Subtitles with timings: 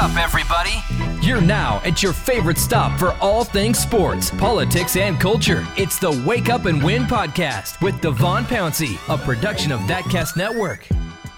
[0.00, 0.82] up, everybody.
[1.20, 5.66] You're now at your favorite stop for all things sports, politics, and culture.
[5.76, 10.88] It's the Wake Up and Win podcast with Devon Pouncey, a production of ThatCast Network.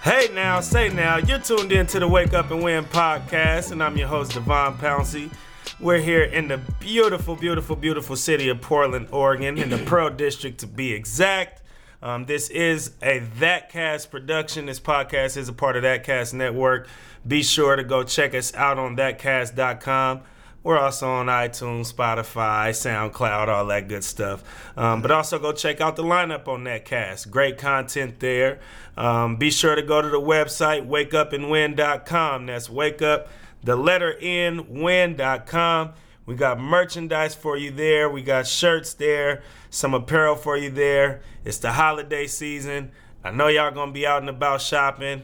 [0.03, 3.83] Hey now, say now, you're tuned in to the Wake Up and Win podcast, and
[3.83, 5.33] I'm your host, Devon Pouncey.
[5.81, 10.59] We're here in the beautiful, beautiful, beautiful city of Portland, Oregon, in the Pearl District
[10.61, 11.62] to be exact.
[12.03, 14.67] Um, this is a ThatCast production.
[14.67, 16.89] This podcast is a part of ThatCast Network.
[17.27, 20.23] Be sure to go check us out on thatcast.com.
[20.65, 24.43] We're also on iTunes, Spotify, SoundCloud, all that good stuff.
[24.77, 27.31] Um, but also go check out the lineup on ThatCast.
[27.31, 28.61] Great content there.
[28.97, 32.47] Um, be sure to go to the website, wakeupandwin.com.
[32.47, 33.29] That's wake up,
[33.63, 35.93] the letter N, win.com.
[36.25, 38.09] We got merchandise for you there.
[38.09, 41.21] We got shirts there, some apparel for you there.
[41.45, 42.93] It's the holiday season.
[43.25, 45.23] I know y'all gonna be out and about shopping.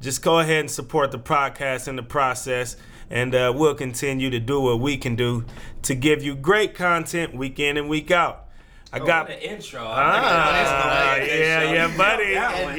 [0.00, 2.76] Just go ahead and support the podcast in the process,
[3.10, 5.44] and uh, we'll continue to do what we can do
[5.82, 8.46] to give you great content week in and week out.
[8.92, 9.82] I Oh, got the an intro.
[9.84, 12.32] Ah, yeah, yeah, buddy.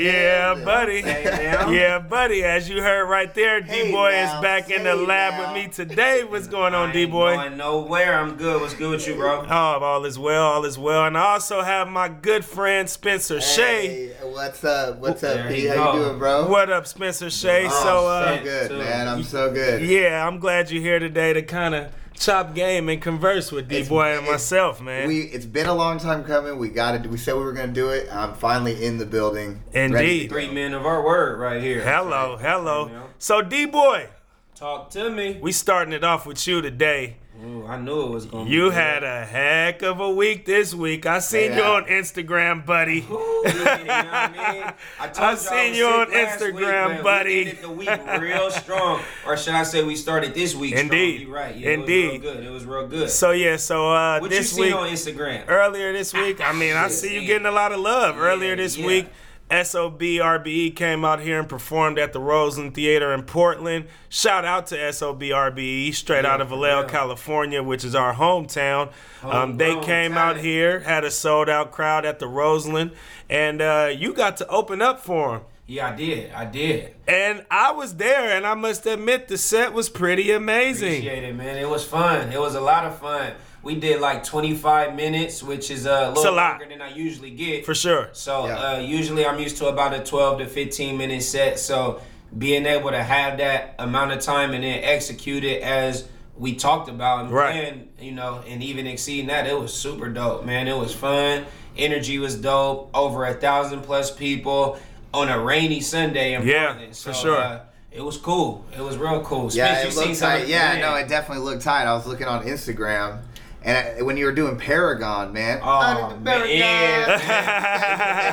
[0.04, 1.02] Yeah, buddy.
[1.72, 2.44] Yeah, buddy.
[2.44, 5.54] As you heard right there, Hey D Boy is back in the lab now.
[5.54, 6.26] with me today.
[6.26, 7.36] What's going on, I D ain't Boy?
[7.36, 8.20] Going nowhere.
[8.20, 8.60] I'm good.
[8.60, 9.46] What's good with you, bro?
[9.50, 11.06] Oh, all is well, all is well.
[11.06, 14.08] And I also have my good friend Spencer Shea.
[14.10, 14.98] Hey, what's up?
[14.98, 15.64] What's up, There B?
[15.64, 16.48] you How you doing, bro?
[16.50, 17.68] What up, Spencer Shea?
[17.68, 19.08] Oh, so, so uh, good, so- man.
[19.08, 19.82] I'm so good.
[19.82, 23.84] yeah, I'm glad you're here today to kind of chop game and converse with D
[23.84, 25.08] Boy and myself, man.
[25.08, 26.58] We it's been a long time coming.
[26.58, 27.08] We got it.
[27.10, 28.08] We said we were gonna do it.
[28.12, 29.64] I'm finally in the building.
[29.74, 30.30] ready Indeed.
[30.30, 31.82] Three men of our word right here.
[31.82, 32.88] hello, hello.
[32.88, 33.06] You know?
[33.20, 34.10] So, D Boy,
[34.56, 35.40] Talk to me.
[35.42, 37.18] we starting it off with you today.
[37.44, 38.46] Ooh, I knew it was gonna.
[38.46, 38.74] be You good.
[38.74, 41.08] had a heck of a week this week.
[41.08, 43.00] I seen you on Instagram, buddy.
[43.10, 43.14] Ooh,
[43.46, 44.74] you know I mean?
[45.22, 47.46] I seen you on last week, Instagram, buddy.
[47.46, 50.76] We the week real strong, or should I say we started this week?
[50.76, 51.22] Indeed.
[51.22, 51.28] strong.
[51.28, 51.56] You right.
[51.56, 52.06] Yeah, Indeed.
[52.06, 52.44] It was real good.
[52.46, 53.10] It was real good.
[53.10, 55.44] So yeah, so uh, what you this seen week, on Instagram?
[55.48, 58.18] earlier this week, I mean, I see you getting a lot of love.
[58.18, 58.86] Yeah, earlier this yeah.
[58.86, 59.08] week,
[59.52, 63.86] SOB RBE E came out here and performed at the Roseland Theater in Portland.
[64.08, 66.90] Shout out to SOB RBE, E, straight Yeah, out of Vallejo, real.
[66.90, 68.92] California, which is our hometown.
[69.24, 72.92] Um, they came out here, had a sold out crowd at the Roseland,
[73.30, 75.42] and uh, you got to open up for them.
[75.68, 76.32] Yeah, I did.
[76.34, 76.96] I did.
[77.08, 80.94] And I was there, and I must admit the set was pretty amazing.
[80.94, 81.58] Appreciate it, man.
[81.58, 82.32] It was fun.
[82.32, 83.34] It was a lot of fun.
[83.64, 86.60] We did like 25 minutes, which is a It's a little lot.
[86.60, 87.66] longer than I usually get.
[87.66, 88.10] For sure.
[88.14, 88.56] So Yeah.
[88.58, 91.60] uh, usually I'm used to about a 12 to 15 minute set.
[91.60, 92.02] So
[92.38, 96.06] being able to have that amount of time and then execute it as
[96.36, 97.52] we talked about and Right.
[97.52, 100.68] planned, you know, and even exceeding that, it was super dope, man.
[100.68, 101.46] It was fun.
[101.78, 102.90] Energy was dope.
[102.96, 104.80] Over a thousand plus people
[105.14, 106.98] on a rainy Sunday in Yeah, Portland.
[106.98, 107.38] for sure.
[107.38, 107.60] Uh,
[107.92, 108.66] it was cool.
[108.76, 109.52] It was real cool.
[109.52, 110.48] Yeah, Spence, it you looked some tight.
[110.48, 111.84] Yeah, no, it definitely looked tight.
[111.86, 113.20] I was looking on Instagram,
[113.64, 115.60] and I, when you were doing Paragon, man.
[115.62, 117.06] Oh, oh I did the man, yeah,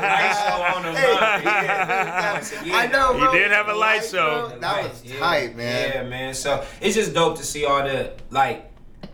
[0.02, 1.12] Light show on Hey,
[1.44, 2.76] yeah, Yeah.
[2.76, 3.32] I know, You bro.
[3.32, 4.48] did have a The light show.
[4.60, 5.18] That Right, was yeah.
[5.18, 5.90] tight, man.
[5.94, 6.34] Yeah, man.
[6.34, 8.64] So it's just dope to see all the like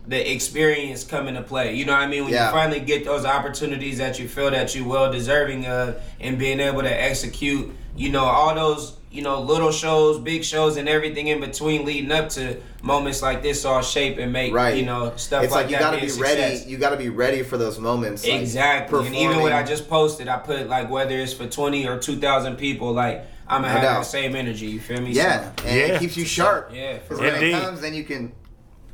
[0.07, 1.73] the experience come into play.
[1.75, 2.23] You know what I mean?
[2.25, 2.47] When Yeah.
[2.47, 6.59] you finally get those opportunities that you feel that you well deserving of and being
[6.59, 11.27] able to execute, you know, all those, you know, little shows, big shows and everything
[11.27, 14.75] in between leading up to moments like this all shape and make Right.
[14.77, 15.43] you know, stuff like that.
[15.45, 16.41] It's like, you that gotta be be ready.
[16.55, 16.67] success.
[16.67, 18.23] You gotta be ready for those moments.
[18.25, 19.07] like, Exactly.
[19.07, 22.17] And even what I just posted, I put like whether it's for twenty or two
[22.17, 23.99] thousand people, like I'm gonna No have doubt.
[24.01, 24.65] that same energy.
[24.67, 25.11] You feel me?
[25.11, 25.85] Yeah, So, and Yeah.
[25.95, 26.71] it keeps you sharp.
[26.73, 26.97] yeah.
[27.07, 27.23] For real.
[27.25, 27.53] when Indeed.
[27.55, 28.31] it comes, then you can.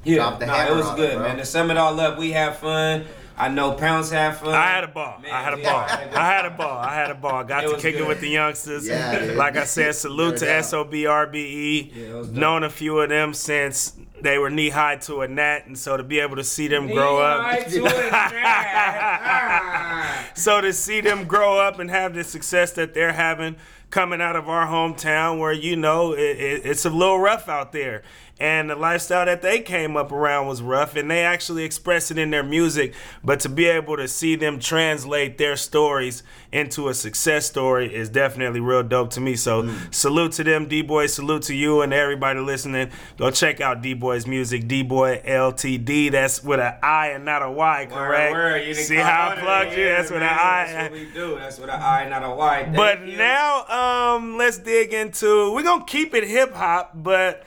[0.03, 1.27] Yeah, Drop the nah, hammer it was on it, good, bro.
[1.27, 1.37] man.
[1.37, 3.05] To sum it all up, we had fun.
[3.37, 4.53] I know Pounds had fun.
[4.53, 5.19] I had a ball.
[5.19, 5.79] Man, I had a ball.
[5.79, 6.77] I had a good I had a ball.
[6.77, 7.43] I had a ball.
[7.43, 8.87] Got to was kick it with the youngsters.
[8.87, 10.65] Yeah, like I said, salute to doubt.
[10.65, 11.95] SOB RBE.
[11.95, 12.37] Yeah, it was dope.
[12.37, 12.39] E.
[12.39, 15.97] Known a few of them since they were knee high to a gnat, and so
[15.97, 17.39] to be able to see them grow up.
[17.41, 18.31] Right to it, man.
[19.23, 20.31] Ah.
[20.33, 23.55] So to see them grow up and have the success that they're having
[23.89, 27.71] coming out of our hometown, where you know it, it, it's a little rough out
[27.71, 28.03] there,
[28.41, 32.17] and the lifestyle that they came up around was rough, and they actually express it
[32.17, 32.95] in their music.
[33.23, 38.09] But to be able to see them translate their stories into a success story is
[38.09, 39.35] definitely real dope to me.
[39.35, 41.05] So salute to them, D Boy.
[41.05, 42.89] Salute to you and everybody listening.
[43.17, 46.09] Go check out D Boy's music, D Boy LTD.
[46.11, 48.33] That's with an I and not a Y, correct?
[48.33, 48.75] Word, word.
[48.75, 49.85] See how I plugged you?
[49.85, 50.65] That's with an I.
[50.65, 51.35] That's what we do.
[51.35, 52.63] That's with an I, not a Y.
[52.63, 53.17] Thank But you.
[53.17, 55.53] now, um, let's dig into.
[55.53, 57.43] We're gonna keep it hip hop, but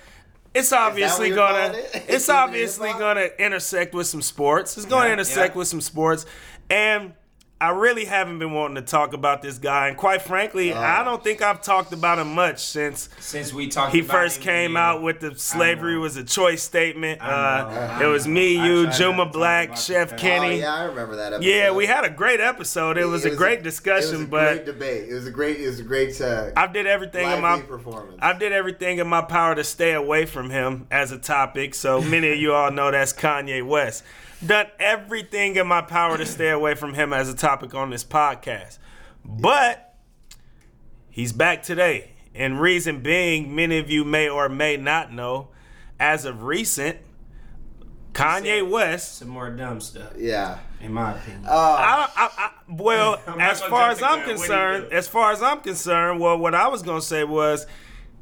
[0.55, 1.77] it's obviously gonna.
[1.77, 2.05] it?
[2.09, 4.77] It's obviously gonna intersect with some sports.
[4.77, 5.59] It's gonna Yeah, intersect yeah.
[5.59, 6.27] with some sports,
[6.71, 7.13] and
[7.61, 11.23] I really haven't been wanting to talk about this guy, and quite frankly, I don't
[11.25, 15.03] think I've talked about him much since Since we talked he first came being- out
[15.03, 17.23] with the slavery was a choice statement.
[17.23, 20.17] Uh, it was me, you, tried not to Juma Black, Chef.
[20.17, 20.57] Kenny.
[20.57, 21.49] Oh yeah, I remember that episode.
[21.49, 22.99] Yeah, we had a great episode.
[22.99, 25.09] It was a great discussion, it was a but great debate.
[25.09, 25.61] It was a great.
[25.61, 26.21] It was a great.
[26.21, 28.19] Uh, I did everything in my performance.
[28.21, 31.75] I did everything in my power to stay away from him as a topic.
[31.75, 34.03] So many of you all know that's Kanye West.
[34.47, 38.05] Done everything in my power to stay away from him as a topic on this
[38.05, 38.79] podcast.
[39.25, 39.95] But
[41.11, 42.11] he's back today.
[42.35, 45.49] And reason being, many of you may or may not know,
[45.99, 46.99] as of recent,
[48.13, 50.59] Kanye West Some more dumb stuff, yeah.
[50.81, 51.45] in my opinion.
[51.47, 54.19] Uh, I, I, I, well, as far as I'm gun.
[54.19, 57.25] What do you concerned, as far as I'm concerned, well, what I was gonna say
[57.25, 57.67] was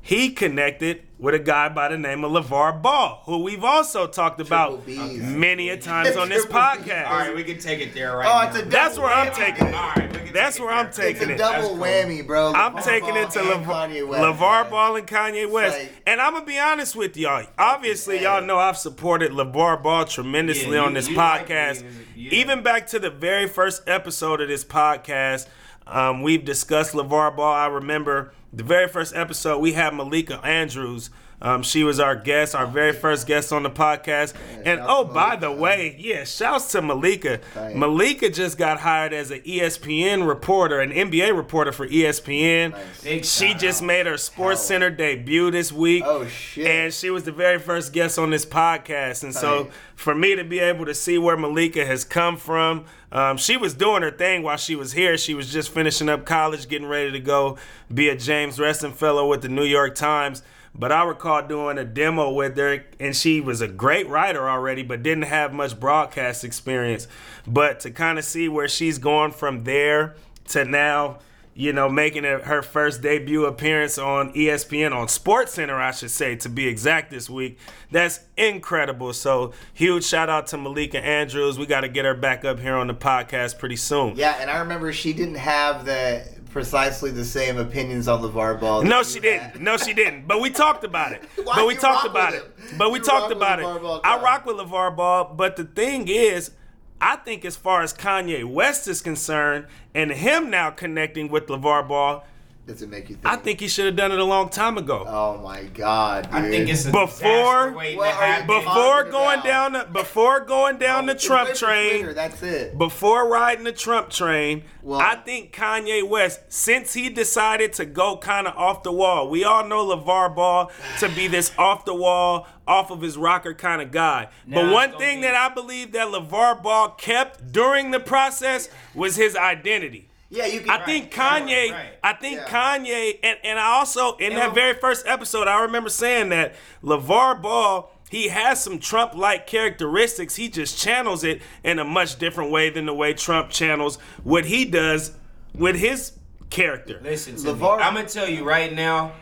[0.04, 4.40] he connected with a guy by the name of LeVar Ball, who we've also talked
[4.40, 5.22] about B's.
[5.22, 7.08] many a times on this podcast.
[7.08, 8.48] All right, we can take it there right Oh, now.
[8.48, 9.74] it's a That's double where I'm taking it.
[9.74, 10.92] All right, we can That's take it where I'm there.
[10.92, 11.38] taking It's a it.
[11.38, 11.78] double cool.
[11.78, 12.52] whammy, bro.
[12.52, 14.70] I'm LeVar taking it to LeVar, West, LeVar.
[14.70, 15.78] Ball and Kanye West.
[15.78, 17.44] like- and I'm going to be honest with y'all.
[17.56, 21.84] Obviously, y'all know I've supported LeVar Ball tremendously Yeah, on this you like podcast.
[22.16, 22.30] yeah.
[22.32, 25.46] Even back to the very first episode of this podcast,
[25.86, 27.52] um, we've discussed LeVar Ball.
[27.54, 31.10] I remember the very first episode, we had Malika Andrews.
[31.42, 34.32] Um, she was our guest, our very first guest on the podcast.
[34.64, 37.40] and oh, by the way, yeah, shouts to Malika.
[37.74, 42.70] Malika just got hired as an ESPN reporter, an NBA reporter for ESPN.
[43.04, 43.30] Nice.
[43.36, 44.68] She just made her Sports Hell.
[44.68, 46.04] Center debut this week.
[46.06, 46.66] Oh, shit.
[46.66, 49.24] And she was the very first guest on this podcast.
[49.24, 53.36] And so for me to be able to see where Malika has come from, um,
[53.36, 55.18] she was doing her thing while she was here.
[55.18, 57.58] She was just finishing up college, getting ready to go
[57.92, 60.42] be a James Reston Fellow with the New York Times.
[60.74, 64.82] But I recall doing a demo with her, and she was a great writer already,
[64.82, 67.08] but didn't have much broadcast experience.
[67.46, 70.14] But to kind of see where she's going from there
[70.48, 71.18] to now,
[71.54, 76.36] you know, making her first debut appearance on ESPN on Sports Center, I should say,
[76.36, 77.58] to be exact, this week.
[77.90, 79.12] That's incredible.
[79.12, 81.58] So huge shout out to Malika Andrews.
[81.58, 84.16] We got to get her back up here on the podcast pretty soon.
[84.16, 88.82] Yeah, and I remember she didn't have the precisely the same opinions on LeVar Ball.
[88.82, 89.22] No, she had.
[89.52, 89.62] didn't.
[89.62, 90.28] No, she didn't.
[90.28, 91.22] But we talked about it.
[91.44, 92.44] But we talked about it.
[92.78, 93.64] But we You talked about it.
[94.04, 95.34] I rock with LeVar Ball.
[95.34, 96.52] But the thing is,
[97.00, 101.88] I think as far as Kanye West is concerned, and him now connecting with LeVar
[101.88, 102.24] Ball,
[102.64, 103.26] Does it make you think?
[103.26, 105.04] I think he should have done it a long time ago.
[105.06, 106.32] Oh my God, dude.
[106.32, 108.46] I think it's a Before- disaster waiting What to are you happen.
[108.46, 109.44] Before going about?
[109.44, 112.78] down the before going down oh, the Trump train, Twitter, That's it.
[112.78, 118.16] before riding the Trump train, Well- I think Kanye West, since he decided to go
[118.16, 120.70] kind of off the wall, we all know LeVar Ball
[121.00, 124.28] to be this off the wall, off of his rocker kind of guy.
[124.46, 128.68] Now but one thing be- that I believe that LeVar Ball kept during the process
[128.94, 130.08] was his identity.
[130.34, 130.70] Yeah, you can.
[130.70, 131.86] I think Kanye, right.
[132.02, 132.48] I think Yeah.
[132.48, 134.54] Kanye, and, and I also, in that Yeah.
[134.54, 140.34] very first episode, I remember saying that LeVar Ball, he has some Trump like characteristics.
[140.36, 144.46] He just channels it in a much different way than the way Trump channels what
[144.46, 145.12] he does
[145.54, 146.12] with his
[146.48, 146.98] character.
[147.02, 147.84] Listen to LeVar- me.
[147.84, 149.12] I'm gonna tell you right now.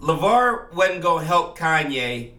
[0.00, 2.30] LeVar wasn't gonna help Kanye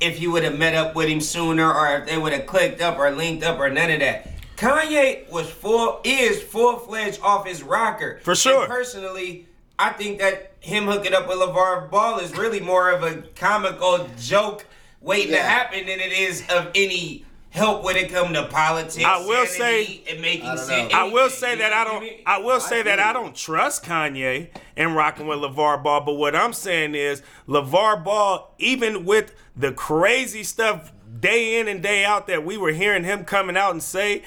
[0.00, 2.82] if he would have met up with him sooner, or if they would have clicked
[2.82, 4.28] up or linked up, or none of that.
[4.56, 8.20] Kanye was full is full fledged off his rocker.
[8.22, 8.62] For sure.
[8.62, 9.46] And personally,
[9.78, 14.08] I think that him hooking up with LeVar Ball is really more of a comical
[14.18, 14.64] joke
[15.00, 19.04] waiting to happen than it is of any help when it come to politics.
[19.04, 20.94] I will say- and making I don't sense.
[20.94, 22.06] I will say that I don't.
[22.26, 26.00] I will say that I don't trust Kanye and rocking with LeVar Ball.
[26.00, 31.82] But what I'm saying is LeVar Ball, even with the crazy stuff day in and
[31.82, 34.22] day out that we were hearing him coming out and say,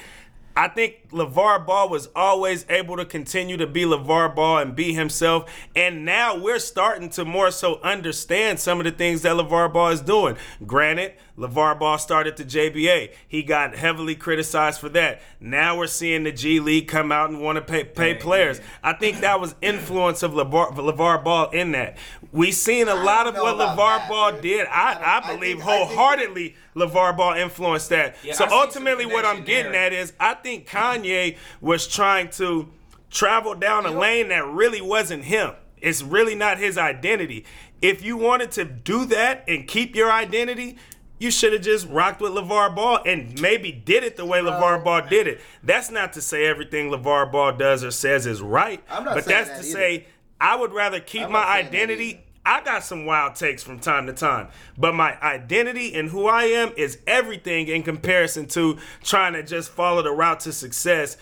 [0.59, 4.91] I think LeVar Ball was always able to continue to be LeVar Ball and be
[4.91, 5.49] himself.
[5.73, 9.91] And now we're starting to more so understand some of the things that LeVar Ball
[9.91, 10.35] is doing.
[10.67, 13.13] Granted, LeVar Ball started the JBA.
[13.25, 15.21] He got heavily criticized for that.
[15.39, 18.59] Now we're seeing the G League come out and want to pay, pay players.
[18.83, 21.97] I think that was influence of LeVar, LeVar Ball in that.
[22.31, 24.41] We've seen a lot of what about LeVar that, Ball dude.
[24.41, 24.67] did.
[24.67, 28.15] I I, don't- I I believe I think- wholeheartedly LeVar Ball influenced that.
[28.23, 29.85] Yeah, so I ultimately, what I'm getting there.
[29.87, 32.69] at is I think Kanye was trying to
[33.09, 35.51] travel down a lane that really wasn't him.
[35.81, 37.45] It's really not his identity.
[37.81, 40.77] If you wanted to do that and keep your identity,
[41.17, 44.83] you should have just rocked with LeVar Ball and maybe did it the way LeVar
[44.83, 45.41] Ball did it.
[45.63, 48.83] That's not to say everything LeVar Ball does or says is right.
[48.89, 49.71] I'm not but saying that's that to either.
[50.01, 50.07] say
[50.41, 52.25] I would rather keep my that identity.
[52.45, 56.45] I got some wild takes from time to time, but my identity and who I
[56.45, 61.17] am is everything in comparison to trying to just follow the route to success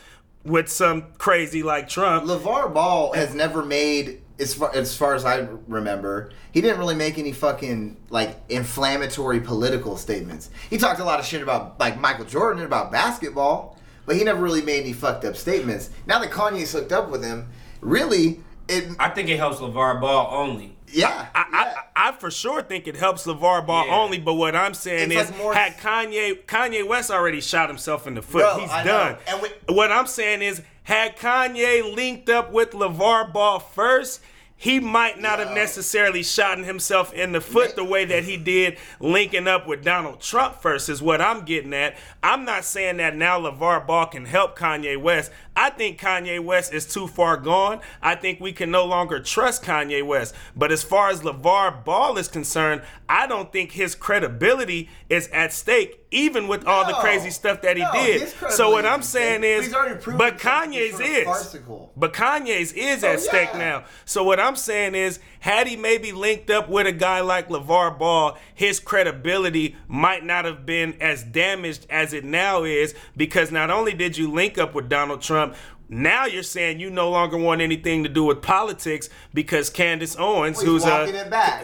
[0.45, 2.25] with some crazy like Trump.
[2.25, 6.95] LeVar Ball has never made, as far, as far as I remember, he didn't really
[6.95, 10.49] make any fucking like inflammatory political statements.
[10.69, 14.23] He talked a lot of shit about like Michael Jordan and about basketball, but he
[14.23, 15.89] never really made any fucked up statements.
[16.05, 17.49] Now that Kanye's hooked up with him,
[17.81, 20.75] really, it I think it helps LeVar Ball only.
[20.87, 21.27] yeah.
[21.35, 21.73] I, yeah.
[21.95, 23.95] I, I for sure think it helps LeVar Ball Yeah.
[23.95, 27.69] only, but what I'm saying It's is, like more- had Kanye Kanye West already shot
[27.69, 29.15] himself in the foot, Bro, he's I done.
[29.27, 34.21] And we- what I'm saying is, had Kanye linked up with LeVar Ball first,
[34.59, 38.77] he might not have necessarily shot himself in the foot the way that he did
[38.99, 41.95] linking up with Donald Trump first, is what I'm getting at.
[42.23, 45.31] I'm not saying that now LeVar Ball can help Kanye West.
[45.57, 47.81] I think Kanye West is too far gone.
[47.99, 50.35] I think we can no longer trust Kanye West.
[50.55, 55.51] But as far as LeVar Ball is concerned, I don't think his credibility is at
[55.51, 58.29] stake, even with all the crazy stuff that he No, did.
[58.51, 61.57] So what I'm saying is, He's already proven but Kanye's is.
[61.97, 63.85] But Kanye's is Oh, at stake now.
[64.05, 67.97] So what I'm saying is, had he maybe linked up with a guy like LeVar
[67.97, 73.69] Ball, his credibility might not have been as damaged as it now is because not
[73.69, 75.55] only did you link up with Donald Trump,
[75.89, 80.57] now you're saying you no longer want anything to do with politics because Candace Owens,
[80.57, 81.05] Well, who's a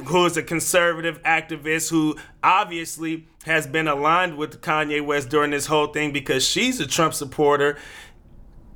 [0.03, 5.88] who's a conservative activist who obviously has been aligned with Kanye West during this whole
[5.88, 7.77] thing because she's a Trump supporter.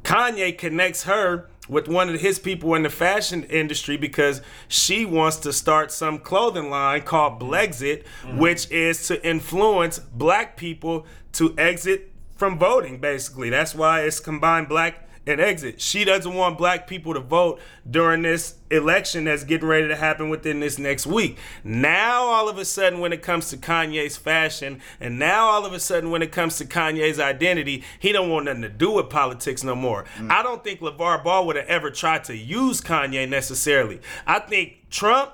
[0.04, 5.38] Kanye connects her with one of his people in the fashion industry because she wants
[5.38, 8.38] to start some clothing line called Blexit, mm-hmm.
[8.38, 13.50] which is to influence black people to exit from voting, basically.
[13.50, 15.82] That's why it's combined black and exit.
[15.82, 20.30] She doesn't want black people to vote during this election that's getting ready to happen
[20.30, 21.38] within this next week.
[21.64, 25.74] Now, all of a sudden, when it comes to Kanye's fashion, and now all of
[25.74, 29.10] a sudden, when it comes to Kanye's identity, he don't want nothing to do with
[29.10, 30.06] politics no more.
[30.18, 30.32] Mm.
[30.32, 34.00] I don't think LeVar Ball would have ever tried to use Kanye necessarily.
[34.26, 35.32] I think Trump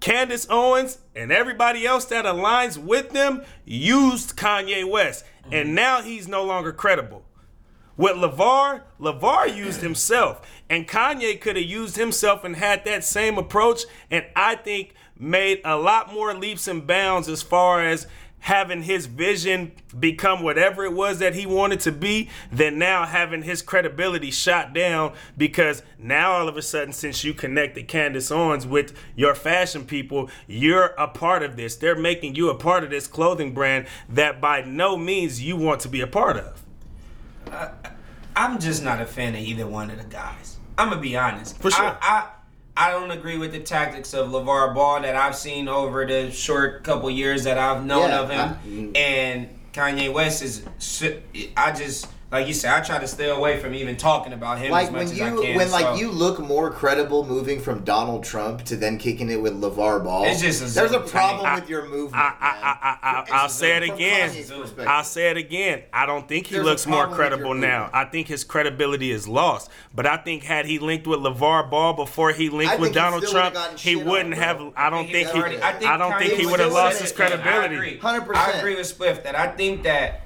[0.00, 5.72] Candace Owens and everybody else that aligns with them used Kanye West, and mm.
[5.72, 7.24] now he's no longer credible.
[7.96, 13.38] With LeVar, LeVar used himself, and Kanye could have used himself and had that same
[13.38, 18.08] approach, and I think made a lot more leaps and bounds as far as
[18.40, 23.42] having his vision become whatever it was that he wanted to be than now having
[23.42, 28.66] his credibility shot down because now all of a sudden since you connected Candace Owens
[28.66, 31.76] with your fashion people you're a part of this.
[31.76, 35.80] They're making you a part of this clothing brand that by no means you want
[35.80, 36.63] to be a part of
[38.36, 40.56] I'm just not a fan of either one of the guys.
[40.76, 41.60] I'm gonna be honest.
[41.60, 41.84] For sure.
[41.84, 41.96] I,
[42.76, 46.30] I I don't agree with the tactics of LeVar Ball that I've seen over the
[46.32, 48.92] short couple years that I've known Yeah, of him.
[48.94, 50.62] I- and Kanye West is.
[51.56, 52.72] I just like you said.
[52.72, 55.18] I try to stay away from even talking about him like as much when as
[55.18, 55.56] you I can.
[55.56, 59.52] when like you look more credible moving from Donald Trump to then kicking it with
[59.54, 60.24] LeVar Ball.
[60.24, 62.14] It's just a there's a problem I- with your movement.
[62.14, 64.32] I, I, I, I, I, I'll say it again.
[64.86, 65.82] I'll say it again.
[65.92, 67.90] I don't think he There's looks more problem with your credible now.
[67.92, 69.70] I think his credibility is lost.
[69.94, 73.56] But I think had he linked with LeVar Ball before he linked with Donald Trump,
[73.78, 74.44] he wouldn't bro.
[74.44, 74.72] have.
[74.76, 75.40] I don't think he.
[75.40, 77.74] I don't think he would have lost his credibility.
[77.76, 77.98] I agree.
[77.98, 78.34] 100%.
[78.34, 80.23] I agree with Swift that I think that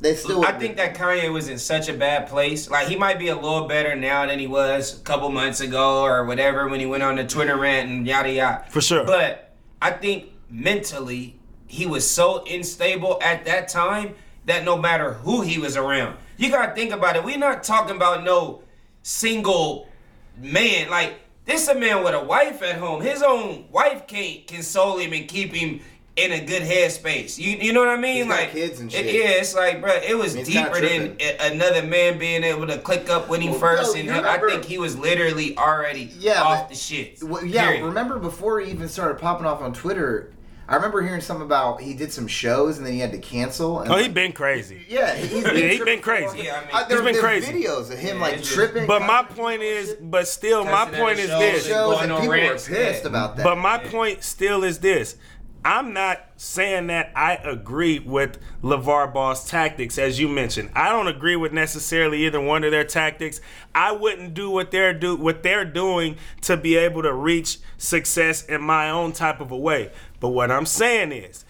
[0.00, 0.44] they still.
[0.44, 2.70] I think that Kanye was in such a bad place.
[2.70, 6.02] Like he might be a little better now than he was a couple months ago
[6.02, 8.64] or whatever when he went on the Twitter rant and yada yada.
[8.70, 9.04] For sure.
[9.04, 14.14] But I think mentally he was so unstable at that time
[14.46, 17.24] that no matter who he was around, you gotta think about it.
[17.24, 18.62] We're not talking about no
[19.02, 19.88] single
[20.36, 20.90] man.
[20.90, 23.02] Like this a man with a wife at home.
[23.02, 25.80] His own wife can't console him and keep him
[26.18, 27.38] in a good headspace.
[27.38, 28.16] You you know what I mean?
[28.16, 31.16] He's got like kids and it- yeah, it's like, bro, it was He's deeper than
[31.40, 33.94] another man being able to click up with him Well, first.
[33.94, 37.22] yo, and you him, I think he was literally already Yeah, off but- the shit.
[37.22, 37.84] Well, yeah, Period.
[37.84, 40.32] remember before he even started popping off on Twitter,
[40.70, 43.80] I remember hearing something about he did some shows and then he had to cancel.
[43.80, 44.82] And Oh, he's been crazy.
[44.88, 46.40] yeah, he's been, Yeah, he tripping been crazy.
[46.40, 46.44] a.
[46.44, 47.52] Yeah, I mean- Uh, there, He's been there crazy.
[47.52, 48.86] videos of him Yeah, like tripping.
[48.86, 50.10] But my point is, shit.
[50.10, 51.66] but still, my point is this.
[51.66, 53.06] shows and people were pissed yeah.
[53.06, 53.44] about that.
[53.44, 55.16] But my point still is this.
[55.64, 60.70] I'm not saying that I agree with LeVar Ball's tactics, as you mentioned.
[60.74, 63.40] I don't agree with necessarily either one of their tactics.
[63.74, 68.44] I wouldn't do what they're do what they're doing to be able to reach success
[68.44, 69.90] in my own type of a way.
[70.20, 71.44] But what I'm saying is,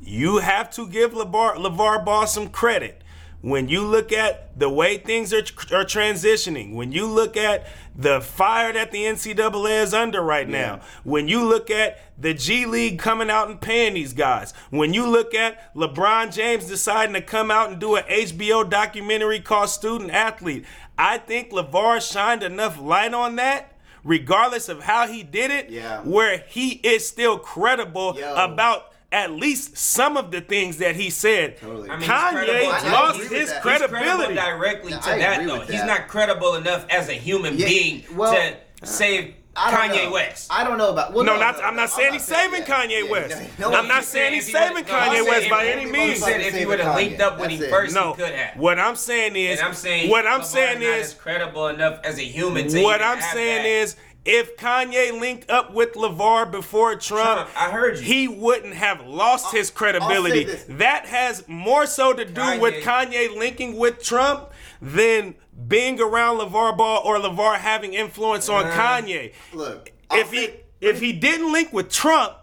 [0.00, 3.02] you have to give LeVar, LeVar Ball some credit.
[3.42, 5.38] When you look at the way things are,
[5.72, 10.80] are transitioning, when you look at the fire that the NCAA is under right now,
[11.04, 15.06] when you look at the G League coming out and paying these guys, when you
[15.08, 20.10] look at LeBron James deciding to come out and do an HBO documentary called Student
[20.10, 20.64] Athlete,
[20.98, 23.72] I think LeVar shined enough light on that.
[24.02, 26.00] Regardless of how he did it, Yeah.
[26.02, 28.34] where he is still credible Yo.
[28.36, 31.58] about at least some of the things that he said.
[31.58, 31.88] Totally.
[31.90, 32.08] I mean.
[32.08, 33.38] Kanye I- I lost his that.
[33.38, 34.34] He's credibility.
[34.34, 35.58] directly Yeah, to I that agree though.
[35.60, 40.04] with He's not credible enough as a human Yeah, being well, to uh, save Kanye
[40.04, 40.10] know.
[40.12, 40.48] West.
[40.52, 41.14] I don't know about.
[41.14, 42.66] Well, No, no, not, no, I'm not no, saying he's saving yeah.
[42.66, 43.58] Kanye Yeah, West.
[43.58, 46.22] no, no, I'm not saying he's saving no, Kanye West if by any means.
[46.22, 47.74] I'm if he would have linked up when he That's it.
[47.74, 48.56] first, No, he could have.
[48.58, 52.00] what I'm saying is, And I'm saying what I'm saying not is, as credible enough
[52.04, 52.68] as a human.
[52.68, 53.66] To what I'm saying that.
[53.68, 58.02] is, if Kanye linked up with LeVar before Trump, Trump, I heard you.
[58.02, 60.44] he wouldn't have lost his I'll credibility.
[60.68, 64.50] That has more so to do Kanye- with Kanye linking with Trump
[64.82, 65.34] than
[65.68, 69.32] being around LeVar Ball or LeVar having influence on Uh, Kanye.
[69.52, 72.34] Look, I'll if he say- if he didn't link with Trump,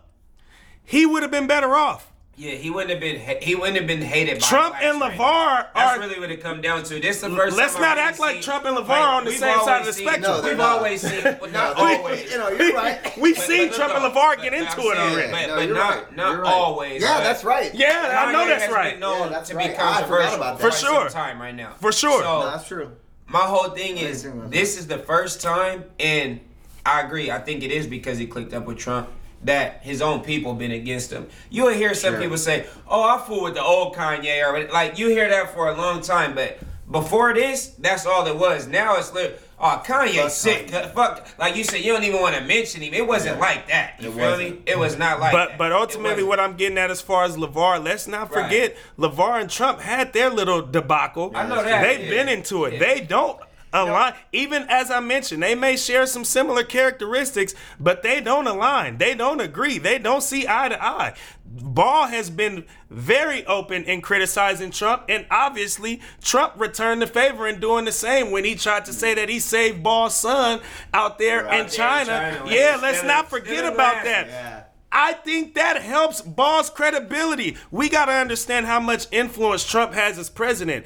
[0.83, 2.12] he would have been better off.
[2.35, 3.21] Yeah, he wouldn't have been.
[3.43, 5.67] He wouldn't have been hated by Trump blacks and right LeVar now.
[5.75, 6.99] That's are- really what it come down to.
[6.99, 7.55] This is the first.
[7.55, 9.81] Let's time not act like seen- Trump and LeVar like, are on the same side
[9.81, 10.41] of the seen- spectrum.
[10.41, 10.77] No, we've not.
[10.77, 11.23] always seen.
[11.23, 12.31] well, not No, always.
[12.31, 13.17] you know, you're right.
[13.19, 15.31] We've But- seen but Trump look, and though, LeVar get into it already.
[15.31, 16.15] But, No, but you're not right.
[16.15, 16.53] not You're right.
[16.53, 17.01] always.
[17.03, 17.71] Yeah, that's right.
[17.75, 18.91] Yeah, I know that's right.
[18.93, 20.73] Been known Yeah, that's to be I controversial about for that.
[20.73, 21.09] For sure.
[21.09, 21.73] time right now.
[21.79, 22.23] For sure.
[22.23, 22.93] So, that's true.
[23.27, 26.39] my whole thing is this is the first time, and
[26.83, 27.29] I agree.
[27.29, 29.07] I think it is because he clicked up with Trump
[29.45, 31.27] that his own people been against him.
[31.49, 32.21] You'll hear some Sure.
[32.21, 35.69] people say, "Oh, I fool with the old Kanye," or like you hear that for
[35.69, 36.57] a long time, but.
[36.91, 38.67] Before this, that's all it was.
[38.67, 40.67] Now it's like, oh, Kanye Fuck sick.
[40.67, 40.93] Kanye.
[40.93, 42.93] Fuck, like you said, you don't even want to mention him.
[42.93, 43.93] It wasn't like that.
[43.99, 44.43] You It feel me?
[44.43, 44.69] wasn't.
[44.69, 45.57] It was not like But that.
[45.57, 48.43] but ultimately, what I'm getting at as far as LeVar, let's not Right.
[48.43, 51.31] forget LeVar and Trump had their little debacle.
[51.33, 52.09] I know that, they've yeah.
[52.09, 52.73] been into it.
[52.73, 52.79] Yeah.
[52.79, 53.39] They don't
[53.73, 54.13] align.
[54.31, 58.97] Even as I mentioned, they may share some similar characteristics, but they don't align.
[58.97, 59.77] They don't agree.
[59.79, 61.13] They don't see eye to eye.
[61.45, 67.59] Ball has been very open in criticizing Trump, and obviously Trump returned the favor in
[67.59, 70.61] doing the same when he tried to say that he saved Ball's son
[70.93, 72.05] out there in Out there in China.
[72.39, 74.27] China, Yeah, let's still- not forget about that.
[74.27, 74.59] Yeah.
[74.95, 77.57] I think that helps Ball's credibility.
[77.71, 80.85] We got to understand how much influence Trump has as president.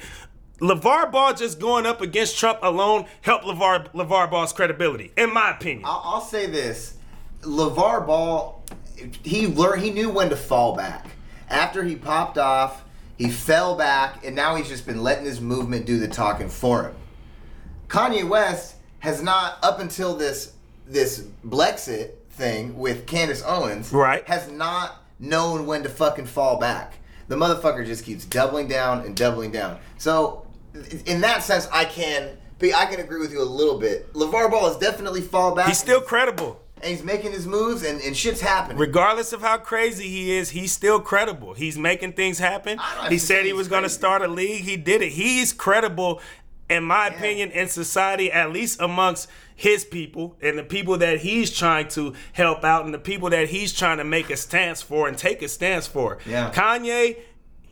[0.60, 5.50] LeVar Ball just going up against Trump alone helped LeVar, LeVar Ball's credibility, in my
[5.52, 5.84] opinion.
[5.84, 6.94] I'll, I'll say this:
[7.42, 8.62] LeVar Ball,
[9.22, 11.06] he learned, he knew when to fall back.
[11.48, 12.84] After he popped off,
[13.16, 16.84] he fell back, and now he's just been letting his movement do the talking for
[16.84, 16.94] him.
[17.88, 20.52] Kanye West has not, up until this
[20.86, 24.26] this Blexit thing with Candace Owens, Right.
[24.26, 26.94] has not known when to fucking fall back.
[27.28, 29.78] The motherfucker just keeps doubling down and doubling down.
[29.98, 30.46] So,
[31.06, 32.30] in that sense, I can.
[32.58, 34.12] be- I can agree with you a little bit.
[34.14, 35.68] LeVar Ball is definitely fall back.
[35.68, 36.60] He's still credible.
[36.82, 38.78] and he's making his moves and, and shit's happening.
[38.78, 41.54] Regardless of how crazy he is, he's still credible.
[41.54, 42.78] He's making things happen.
[42.78, 44.62] I don't have He said he was going to start a league.
[44.64, 45.10] He did it.
[45.12, 46.20] He's credible,
[46.68, 51.50] in my opinion, in society, at least amongst his people and the people that he's
[51.52, 55.08] trying to help out and the people that he's trying to make a stance for
[55.08, 56.18] and take a stance for.
[56.26, 56.52] Yeah.
[56.52, 57.16] Kanye,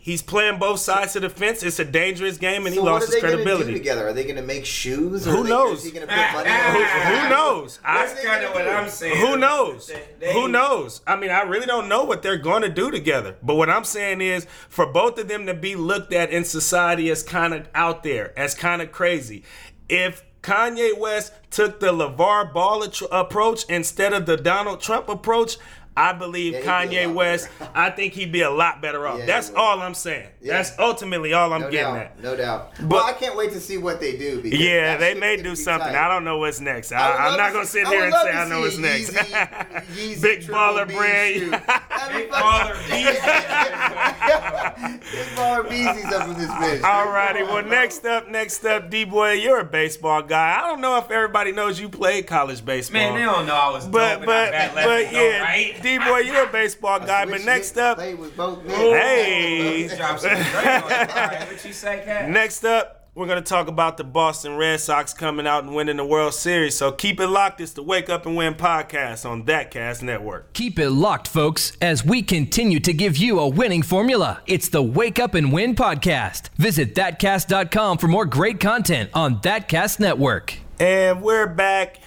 [0.06, 1.62] he's playing both sides of the fence.
[1.64, 3.72] It's a dangerous game, and so he what lost are his they gonna do credibility.
[3.74, 4.06] together?
[4.08, 5.26] Are they going to make shoes?
[5.26, 5.78] Or Who are they, knows?
[5.80, 6.48] Is he going to put money?
[6.50, 7.80] Who, on who knows?
[7.82, 9.16] That's kind of what I'm saying.
[9.16, 9.90] Who knows?
[10.20, 11.00] They- Who knows?
[11.06, 13.36] I mean, I really don't know what they're going to do together.
[13.42, 17.10] But what I'm saying is, for both of them to be looked at in society
[17.10, 19.42] as kind of out there, as kind of crazy,
[19.88, 25.56] if Kanye West took the LeVar Ball attr- approach instead of the Donald Trump approach,
[25.96, 27.48] I believe Yeah, he'd be Kanye West.
[27.74, 29.20] I think he'd be a lot better off.
[29.20, 30.28] Yeah, That's all I'm saying.
[30.42, 30.54] Yeah.
[30.58, 32.22] That's ultimately all I'm No getting doubt, at.
[32.22, 32.72] no doubt.
[32.80, 34.42] But- well, I can't wait to see what they do.
[34.42, 35.92] Because Yeah, they may do something.
[35.92, 36.04] tight.
[36.04, 36.92] I don't know what's next.
[36.92, 38.80] I, I I'm not gonna see- sit I here and say I know what's a
[38.80, 39.10] next.
[39.10, 41.34] Yeezy- Yeezy Big Triple baller B brand.
[41.34, 41.50] shoe.
[41.66, 42.76] That'd be Big fucking- baller
[45.12, 46.80] Big baller Beezy's up in this bitch.
[46.80, 50.58] Alrighty, well next up, next up, D boy, you're a baseball guy.
[50.58, 53.00] I don't know if everybody knows you played college baseball.
[53.00, 55.82] Man, they don't know I was but dope but and but yeah, go right.
[55.86, 57.24] D boy, you're a baseball guy.
[57.26, 58.76] But next it, up, play with both men.
[58.76, 59.88] Hey.
[59.96, 61.10] Drop some Drake on it.
[61.10, 62.28] All right, what you say, Cat?
[62.28, 66.04] next up, we're gonna talk about the Boston Red Sox coming out and winning the
[66.04, 66.76] World Series.
[66.76, 67.60] So keep it locked.
[67.60, 70.52] It's the Wake Up and Win podcast on ThatCast Network.
[70.54, 74.42] Keep it locked, folks, as we continue to give you a winning formula.
[74.46, 76.48] It's the Wake Up and Win podcast.
[76.56, 80.58] Visit thatcast.com for more great content on ThatCast Network.
[80.80, 82.00] And we're back.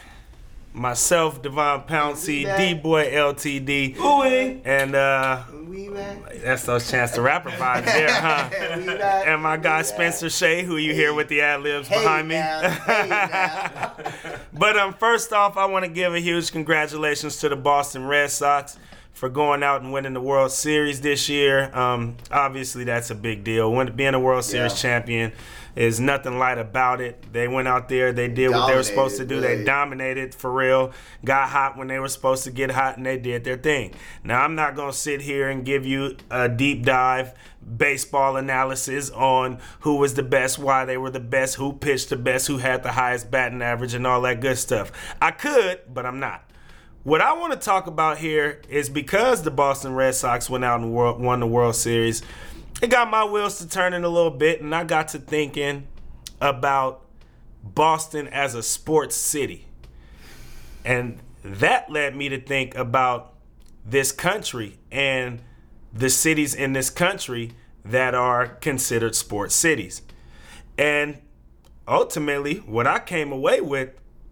[0.74, 2.58] Myself, Devon Pouncey, back.
[2.58, 4.62] D Boy LTD, Ooh-wee.
[4.66, 5.44] and uh,
[6.44, 8.50] that's those Chance the Rapper vibes there, huh?
[9.26, 12.36] And my guy Spencer Shea, who you hear with the ad libs Hey behind me.
[12.36, 13.96] now, hey now.
[14.54, 18.30] But um, first off, I want to give a huge congratulations to the Boston Red
[18.32, 18.78] Sox
[19.20, 21.76] for going out and winning the World Series this year.
[21.76, 23.70] Um, obviously, that's a big deal.
[23.70, 24.78] When, being a World Series Yeah.
[24.78, 25.34] champion
[25.76, 27.22] is nothing light about it.
[27.34, 29.42] They went out there, they did what they were supposed to do.
[29.42, 30.94] Dominated, They dominated for real,
[31.26, 33.94] got hot when they were supposed to get hot, and they did their thing.
[34.24, 37.34] Now, I'm not going to sit here and give you a deep dive
[37.76, 42.16] baseball analysis on who was the best, why they were the best, who pitched the
[42.16, 44.94] best, who had the highest batting average, and all that good stuff.
[45.22, 46.49] I could, but I'm not.
[47.04, 50.82] What I want to talk about here is because the Boston Red Sox went out
[50.82, 52.22] and won the World Series,
[52.82, 55.88] it got my wheels to turning a little bit, and I got to thinking
[56.42, 57.06] about
[57.64, 59.66] Boston as a sports city.
[60.84, 63.34] And that led me to think about
[63.86, 65.42] this country and
[65.94, 67.52] the cities in this country
[67.86, 70.02] that are considered sports cities.
[70.78, 71.20] And
[71.88, 73.92] ultimately, what I came away with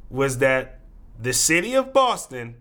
[0.10, 0.76] was that
[1.19, 2.56] the city of Boston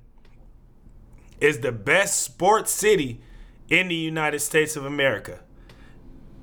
[1.41, 3.21] is the best sports city
[3.69, 5.41] in the United States of America.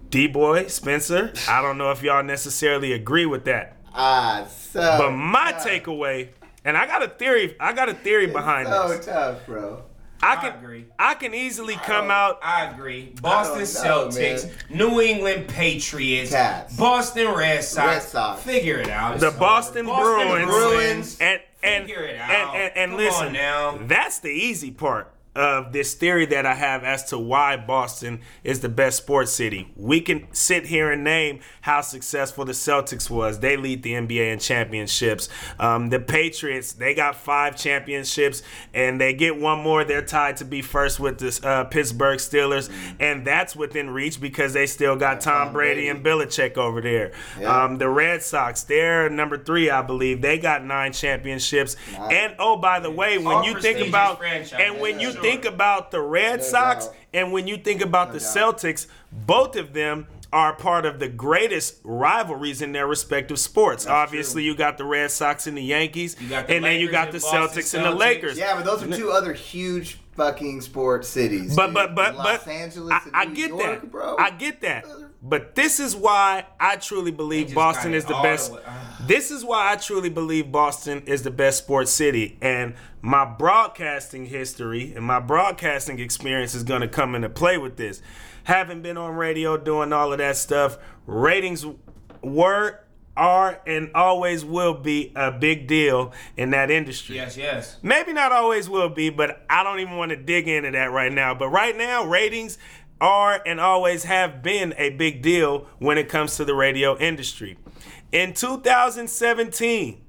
[0.10, 3.78] D Boy, Spencer, I don't know if y'all necessarily agree with that.
[3.94, 4.80] Ah, so.
[5.00, 5.66] But my tough.
[5.66, 6.30] takeaway,
[6.64, 9.06] and I got a theory, I got a theory behind so this.
[9.06, 9.84] tough, bro.
[10.22, 10.86] I I can agree.
[10.98, 13.14] I can easily come out I agree.
[13.22, 14.78] Boston know, Celtics, man.
[14.78, 16.78] New England Patriots, Cats.
[16.78, 17.88] Boston Red Sox.
[17.88, 18.42] Red Sox.
[18.44, 19.20] Figure it out.
[19.20, 20.02] the It's Boston, over.
[20.02, 21.18] Bruins, Bruins.
[21.20, 22.56] and and and, out.
[22.56, 23.78] and, and listen, now.
[23.84, 28.60] that's the easy part of this theory that I have as to why Boston is
[28.62, 29.72] the best sports city.
[29.76, 33.40] We can sit here and name how successful the Celtics was.
[33.40, 35.30] They lead the NBA in championships.
[35.60, 38.44] Um, the Patriots, they got five championships,
[38.74, 39.84] and they get one more.
[39.84, 42.70] They're tied to be first with the uh, Pittsburgh Steelers,
[43.00, 45.90] and that's within reach because they still got Tom, Tom Brady, Brady.
[45.90, 47.12] and Belichick over there.
[47.40, 47.64] Yeah.
[47.64, 50.22] Um, the Red Sox, they're number three, I believe.
[50.22, 51.76] They got nine championships.
[51.94, 52.14] Nine.
[52.14, 55.23] And oh, by the way, when All you think about franchises, and when you sure.
[55.24, 56.96] Think about the Red No Sox doubt.
[57.14, 58.58] and when you think about the doubt.
[58.58, 63.86] Celtics, both of them are part of the greatest rivalries in their respective sports.
[63.86, 67.20] Obviously, you got the Red Sox and the Yankees, the and then you got the
[67.20, 68.38] Boston Celtics and the Lakers.
[68.38, 71.56] Yeah, but those are two other huge fucking sports cities.
[71.56, 71.74] But dude.
[71.76, 74.16] but but Los but Angeles I, and I get York, that, bro.
[74.18, 74.86] I get that.
[75.26, 78.52] But this is why I truly believe Boston is the best.
[78.52, 78.62] the.
[79.08, 84.26] This is why I truly believe Boston is the best sports city, and my broadcasting
[84.28, 88.02] history and my broadcasting experience is going to come into play with this.
[88.46, 91.66] Having been on radio doing all of that stuff, ratings
[92.22, 92.80] were.
[93.16, 97.18] Are and always will be a big deal in that industry.
[97.18, 97.78] Yes, yes.
[97.84, 101.12] Maybe not always will be, but I don't even want to dig into that right
[101.12, 101.36] now.
[101.36, 102.58] But right now, ratings
[103.04, 107.58] are and always have been a big deal when it comes to the radio industry.
[108.14, 110.02] In 2017,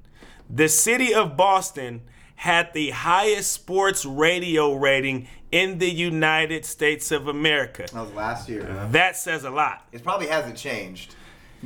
[0.49, 2.03] the city of Boston
[2.35, 7.85] had the highest sports radio rating in the United States of America.
[7.91, 8.63] that was last year.
[8.91, 9.85] That says a lot.
[9.91, 11.15] It probably hasn't changed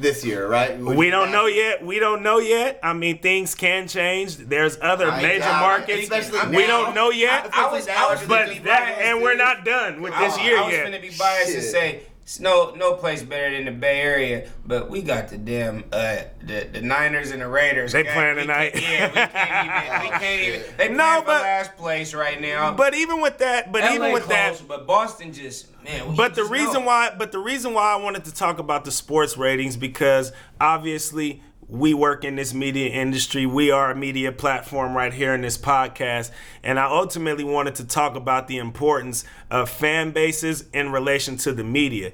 [0.01, 0.77] this year, right?
[0.79, 1.85] We don't know yet.
[1.85, 2.79] We don't know yet.
[2.83, 4.37] I mean, things can change.
[4.37, 6.03] There's other I major doubt markets.
[6.03, 6.85] especially we now.
[6.85, 7.49] don't know yet.
[7.53, 10.45] I was, I was but finna be that, and we're not done with this was,
[10.45, 13.71] year I was gonna be biased and say it's no no place better than the
[13.71, 17.91] Bay Area, but we got the damn uh the, the Niners and the Raiders.
[17.91, 18.73] They God, playing tonight.
[18.73, 20.01] can't- Yeah, we can't even.
[20.03, 20.61] We Oh, can't even.
[20.61, 22.71] They playing No, for but- last place right now.
[22.75, 26.07] But even with that, but LA even with that, but Boston just man.
[26.11, 26.87] we But the just reason know.
[26.87, 31.41] why, but the reason why I wanted to talk about the sports ratings because obviously
[31.69, 33.45] we work in this media industry.
[33.45, 36.31] We are a media platform right here in this podcast,
[36.63, 41.53] and I ultimately wanted to talk about the importance of fan bases in relation to
[41.53, 42.11] the media.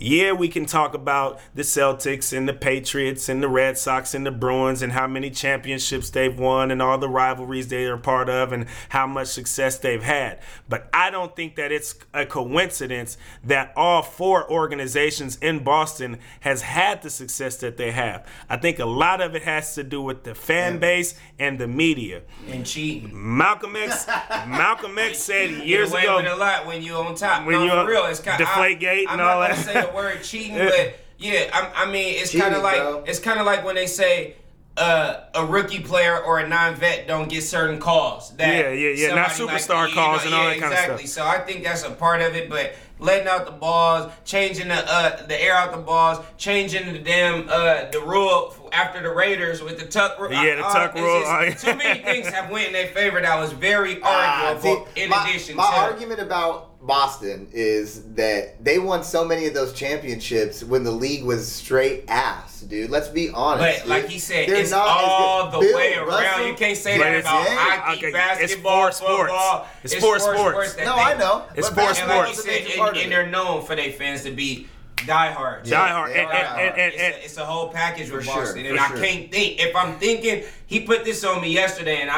[0.00, 4.24] Yeah, we can talk about the Celtics and the Patriots and the Red Sox and
[4.24, 8.30] the Bruins and how many championships they've won and all the rivalries they are part
[8.30, 10.38] of and how much success they've had.
[10.68, 16.62] But I don't think that it's a coincidence that all four organizations in Boston has
[16.62, 18.24] had the success that they have.
[18.48, 21.66] I think a lot of it has to do with the fan base and the
[21.66, 22.22] media.
[22.46, 23.10] and cheating.
[23.12, 24.06] Malcolm X
[24.46, 27.44] Malcolm X said years ago a lot when you on top.
[27.44, 29.87] When no, you for on real, it's kind Deflategate I, and I'm all that.
[29.92, 33.04] Gonna the word cheating, but yeah, I, I mean it's kind of like bro.
[33.06, 34.36] it's kind of like when they say.
[34.80, 38.30] Uh, a rookie player or a non-vet don't get certain calls.
[38.36, 41.06] That Yeah, yeah, yeah, not somebody superstar you calls and all that kinda exactly.
[41.08, 41.24] stuff.
[41.26, 44.76] So I think that's a part of it, but letting out the balls, changing the
[44.88, 49.60] uh, the air out the balls, changing the damn uh, the rule after the Raiders
[49.64, 50.30] with the tuck rule.
[50.30, 51.22] Yeah, the tuck it's rule.
[51.50, 54.86] just- too many things have went in their favor that was very Ah, arguable.
[54.94, 59.46] see, in my, addition my to argument about Boston is that they won so many
[59.46, 62.90] of those championships when the league was straight ass, dude.
[62.90, 63.80] Let's be honest.
[63.80, 63.90] But dude.
[63.90, 65.54] like he said, They're it's not all good.
[65.54, 66.08] the Bill way around.
[66.08, 69.20] Russell- you can't say that about yeah, hockey, okay, it's basketball, four sports.
[69.30, 69.68] football.
[69.84, 70.74] It's four four sports.
[70.74, 71.44] that No, they- I know.
[71.54, 72.46] It's but four basketball And like sports.
[72.48, 75.66] you is said, and, and they're known for their fans to be diehard.
[75.66, 75.70] Yeah.
[75.86, 76.10] Die hard.
[76.10, 78.64] And, and, die and, and, it's, a, it's a whole package with For sure, Boston,
[78.64, 78.96] for and I sure.
[78.96, 79.60] can't think.
[79.62, 82.16] If I'm thinking, he put this on me yesterday, and I,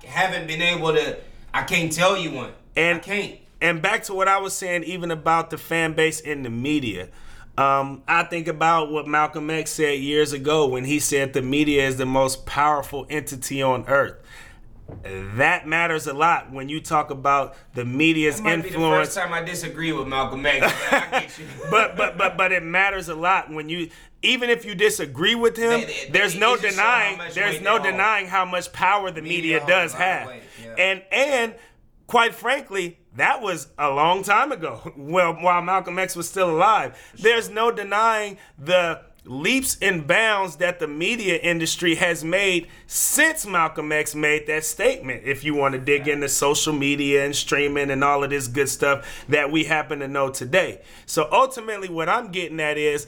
[0.00, 1.18] I haven't been able to.
[1.52, 2.52] I can't tell you one.
[2.76, 3.38] And- I can't.
[3.62, 7.08] And back to what I was saying, even about the fan base in the media.
[7.56, 11.86] Um, I think about what Malcolm X said years ago when he said the media
[11.86, 14.16] is the most powerful entity on earth.
[15.04, 19.16] That matters a lot when you talk about the media's That might be the first
[19.16, 20.60] time I disagree with Malcolm X.
[20.90, 21.44] but I get you.
[21.70, 23.88] but but but but it matters a lot when you
[24.22, 27.08] even if you disagree with him, They- they- there's they- no it just show how
[27.16, 27.82] denying there's no hold.
[27.84, 30.42] denying how much power the media, Media does a lot of have.
[30.62, 30.74] yeah.
[30.78, 31.54] And and
[32.06, 34.80] quite frankly, that was a long time ago.
[35.02, 36.96] Well, while Malcolm X was still alive.
[37.14, 43.92] There's no denying the leaps and bounds that the media industry has made since Malcolm
[43.92, 45.22] X made that statement.
[45.24, 48.68] If you want to dig into social media and streaming and all of this good
[48.68, 50.80] stuff that we happen to know today.
[51.06, 53.06] So ultimately, what I'm getting at is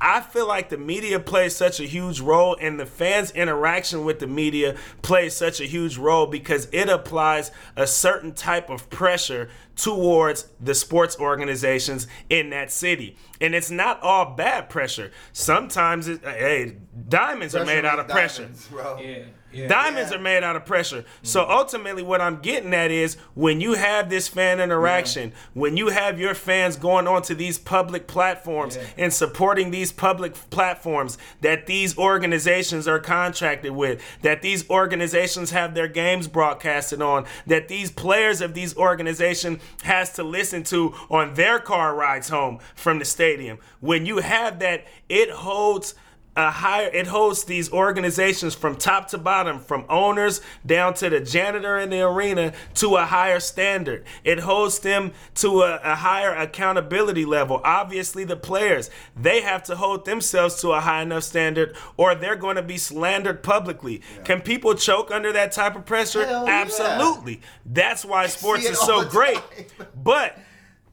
[0.00, 4.18] I feel like the media plays such a huge role, and the fans' interaction with
[4.18, 9.50] the media plays such a huge role because it applies a certain type of pressure
[9.76, 13.16] towards the sports organizations in that city.
[13.40, 15.10] And it's not all bad pressure.
[15.32, 16.76] Sometimes, it, hey,
[17.08, 18.48] diamonds are made out of pressure.
[18.70, 19.00] Bro.
[19.00, 19.68] Yeah, yeah.
[19.68, 20.18] Diamonds Yeah.
[20.18, 21.04] are made out of pressure.
[21.22, 21.50] So mm-hmm.
[21.52, 26.18] ultimately, what I'm getting at is when you have this fan interaction, when you have
[26.18, 28.82] your fans going onto these public platforms Yeah.
[28.98, 35.74] and supporting these public platforms that these organizations are contracted with, that these organizations have
[35.74, 41.34] their games broadcasted on, that these players of these organizations has to listen to on
[41.34, 43.58] their car rides home from the stadium.
[43.80, 45.94] When you have that, it holds
[46.36, 51.20] a higher it holds these organizations from top to bottom from owners down to the
[51.20, 54.04] janitor in the arena to a higher standard.
[54.22, 57.60] It holds them to a, a higher accountability level.
[57.64, 62.36] Obviously the players they have to hold themselves to a high enough standard or they're
[62.36, 64.00] going to be slandered publicly.
[64.24, 66.24] Can people choke under that type of pressure?
[66.24, 66.62] Hell yeah.
[66.62, 67.40] absolutely.
[67.66, 69.40] That's why sports is so great.
[69.96, 70.38] but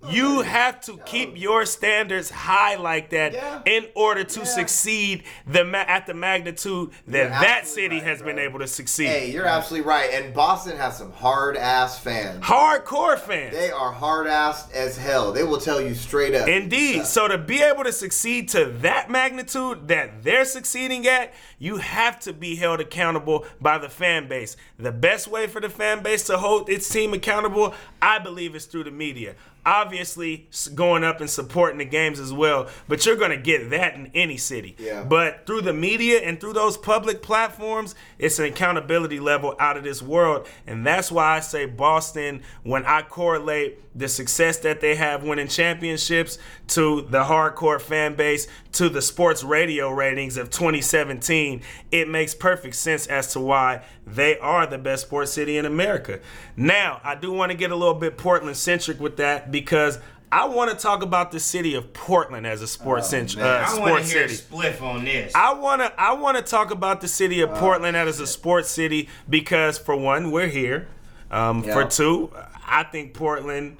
[0.10, 3.62] you have to keep your standards high like that Yeah.
[3.66, 4.46] in order to Yeah.
[4.46, 8.68] succeed the ma- at the magnitude that You're that city right, has been able to
[8.68, 9.08] succeed.
[9.08, 10.12] Hey, you're absolutely right.
[10.14, 12.44] And Boston has some hard ass fans.
[12.44, 13.54] Hardcore fans.
[13.56, 15.32] They are hard ass as hell.
[15.32, 16.48] They will tell you straight up.
[16.48, 17.06] Indeed.
[17.06, 22.20] So to be able to succeed to that magnitude that they're succeeding at, you have
[22.22, 24.56] to be held accountable by the fan base.
[24.78, 28.66] The best way for the fan base to hold its team accountable, I believe, is
[28.66, 29.36] through the media.
[29.68, 33.96] Obviously, going up and supporting the games as well, but you're going to get that
[33.96, 34.78] in any city.
[34.80, 35.04] Yeah.
[35.04, 39.84] But through the media and through those public platforms, it's an accountability level out of
[39.84, 40.48] this world.
[40.66, 45.48] And that's why I say Boston, when I correlate the success that they have winning
[45.48, 52.36] championships to the hardcore fan base, to the sports radio ratings of 2017, it makes
[52.36, 56.20] perfect sense as to why they are the best sports city in America.
[56.56, 60.00] Now, I do want to get a little bit Portland centric with that because
[60.32, 63.64] I want to talk about the city of Portland as a sports, centric, man.
[63.64, 65.32] uh, I want sports to hear a spliff on this.
[65.34, 69.78] I wanna I wanna talk about the city of Portland as a sports city because
[69.78, 70.90] for one, we're here.
[71.32, 72.32] Um, For two,
[72.66, 73.78] I think Portland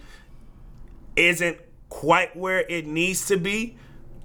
[1.18, 1.58] isn't
[1.90, 3.78] quite where it needs to be,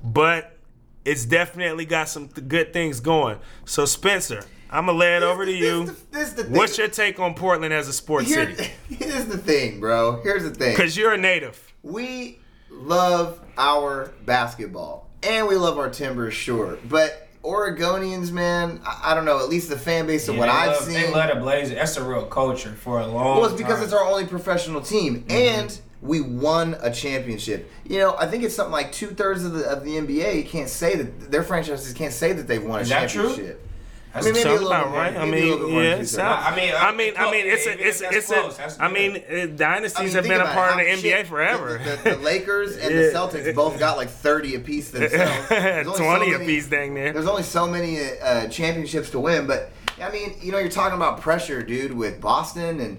[0.05, 0.57] but
[1.05, 3.39] it's definitely got some th- good things going.
[3.65, 5.85] So Spencer, I'm gonna lay it over to This- you.
[5.87, 6.53] This, this the thing.
[6.53, 8.71] What's your take on Portland as a sports Here- city?
[8.89, 10.21] Here's the thing, bro.
[10.23, 10.73] Here's the thing.
[10.73, 11.73] Because you're a native.
[11.83, 12.39] we
[12.71, 16.79] love our basketball and we love our Timbers, sure.
[16.89, 19.39] But Oregonians, man, I, I don't know.
[19.41, 20.95] At least the fan base of Yeah, what I've love, seen.
[20.95, 21.77] They love the Blazers.
[21.77, 23.85] That's a real culture for a long Well, it's because time.
[23.85, 25.31] it's our only professional team, mm-hmm.
[25.31, 27.71] and we won a championship.
[27.85, 30.69] You know, I think it's something like two thirds of the of the NBA can't
[30.69, 33.29] say that their franchises can't say that they've won a Is that true?
[33.29, 33.69] championship.
[34.15, 35.01] I That's mean, maybe a Sounds little about bit more.
[35.01, 35.17] right.
[35.17, 36.11] I maybe a mean, little bit more yeah, two it thirds.
[36.11, 38.27] sounds- I mean, I mean, I mean, it's a, even if it's a, that's it's
[38.27, 38.59] close, a.
[38.59, 38.95] that's I good.
[38.95, 41.01] mean, uh, dynasties I mean, have think been a about part of how the NBA
[41.01, 41.81] shit- forever.
[41.83, 43.13] The, the- the Lakers and the Yeah.
[43.13, 45.49] Celtics both got like 30 apiece themselves.
[45.49, 47.13] There's only so Twenty many- apiece, dang near.
[47.15, 49.71] There's only so many uh, championships to win, but
[50.03, 52.99] I mean, you know, you're talking about pressure, dude, with Boston and.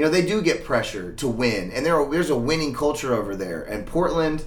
[0.00, 3.12] You know, they do get pressure to win, and there are, there's a winning culture
[3.12, 3.62] over there.
[3.64, 4.42] And Portland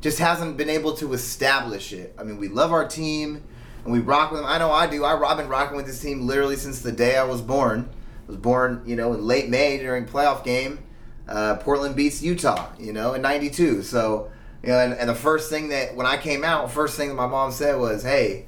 [0.00, 2.14] just hasn't been able to establish it.
[2.18, 3.42] I mean, we love our team,
[3.84, 4.48] and we rock with them.
[4.48, 5.04] I know I do.
[5.04, 7.90] I, I've been rocking with this team literally since the day I was born.
[8.24, 10.78] I was born, you know, in late May during playoff game.
[11.28, 13.82] Uh, Portland beats Utah, you know, in '92.
[13.82, 14.30] So,
[14.62, 17.16] you know, and, and the first thing that when I came out, first thing that
[17.16, 18.46] my mom said was, "Hey."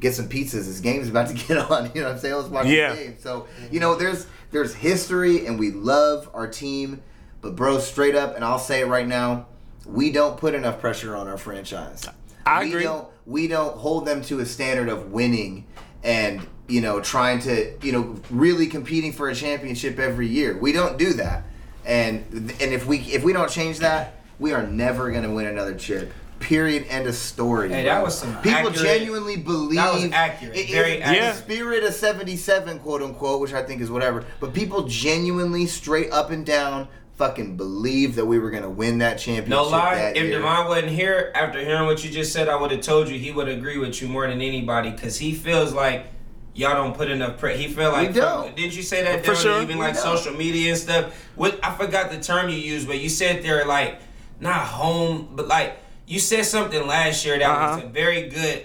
[0.00, 0.52] Get some pizzas.
[0.66, 1.90] This game's about to get on.
[1.92, 2.34] You know what I'm saying?
[2.36, 2.94] Let's watch Yeah.
[2.94, 3.16] the game.
[3.18, 7.02] So you know, there's there's history, and we love our team.
[7.40, 9.46] But bro, straight up, and I'll say it right now,
[9.86, 12.06] we don't put enough pressure on our franchise.
[12.44, 12.82] I we agree.
[12.84, 15.66] Don't, we don't hold them to a standard of winning
[16.02, 20.56] and you know trying to you know really competing for a championship every year.
[20.56, 21.44] We don't do that.
[21.84, 25.74] And and if we if we don't change that, we are never gonna win another
[25.74, 26.12] chip.
[26.40, 26.86] Period.
[26.88, 27.68] End of story.
[27.70, 31.02] Hey, that was some people accurate- genuinely believe that was accurate, It- it- very in
[31.02, 31.34] accurate.
[31.34, 36.10] the spirit of 77 quote unquote which i think is whatever but people genuinely straight
[36.12, 40.16] up and down fucking believe that we were gonna win that championship No lie, that
[40.16, 40.38] if year.
[40.38, 43.32] Devon wasn't here, after hearing what you just said, I would have told you he
[43.32, 46.06] would agree with you more than anybody because he feels like
[46.54, 48.54] y'all don't put enough pre He feel like We don't.
[48.54, 49.60] didn't you say that For sure.
[49.62, 50.16] even We like don't.
[50.16, 51.06] social media and stuff?
[51.34, 54.00] What I forgot the term you used, but you said they're like
[54.40, 55.76] not home, but like
[56.08, 57.76] you said something last year that Uh-huh.
[57.76, 58.64] was a very good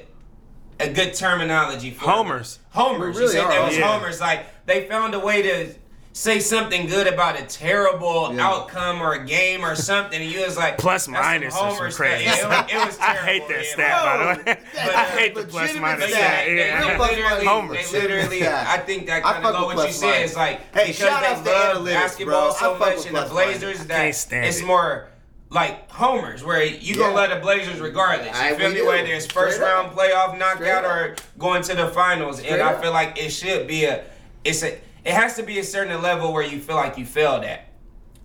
[0.79, 2.59] a good terminology for Homers.
[2.71, 3.15] Homers.
[3.15, 3.91] We you said that was homers.
[3.91, 4.19] homers.
[4.21, 5.73] Like they found a way to
[6.15, 8.47] say something good about a terrible Yeah.
[8.47, 11.57] outcome or a game or something, and you was like Plus, that's some minus or
[11.57, 12.69] some homers crazy stuff.
[12.69, 14.57] Yeah, it, was, it was I hate that yeah, stat, by the way.
[14.73, 15.79] But, I hate the minus stat.
[15.81, 16.45] yeah, stat.
[16.45, 16.97] they, they, Yeah.
[16.97, 17.91] they literally, minus.
[17.91, 20.07] they literally, I think that kind fuck of go what you said.
[20.07, 20.29] minus.
[20.31, 22.57] It's like Hey, because shout out they to love analytics, basketball bro.
[22.59, 23.31] So much with and the plus.
[23.31, 24.65] Blazers Can't that stand it's it.
[24.65, 25.07] more
[25.53, 28.27] like homers, where you gonna let the Blazers regardless.
[28.27, 28.75] You I- feel me?
[28.75, 28.87] do.
[28.87, 29.95] Whether it's first Straight up.
[29.95, 30.91] round playoff knockout up.
[30.91, 34.03] or going to the finals, Straight and I feel like it should be a,
[34.43, 34.73] it's a,
[35.05, 37.67] it has to be a certain level where you feel like you failed at.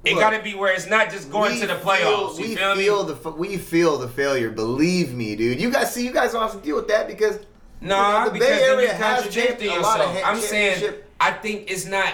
[0.05, 2.37] It Look, got to be where it's not just going to the feel- playoffs.
[2.38, 3.14] You we feel feel me?
[3.23, 4.51] the we feel the failure.
[4.51, 5.61] Believe me, dude.
[5.61, 7.38] You guys see, you guys don't have to deal with that because
[7.81, 11.33] No, you know, the because Bay Area has a lot of ha- I'm saying I
[11.33, 12.12] think it's not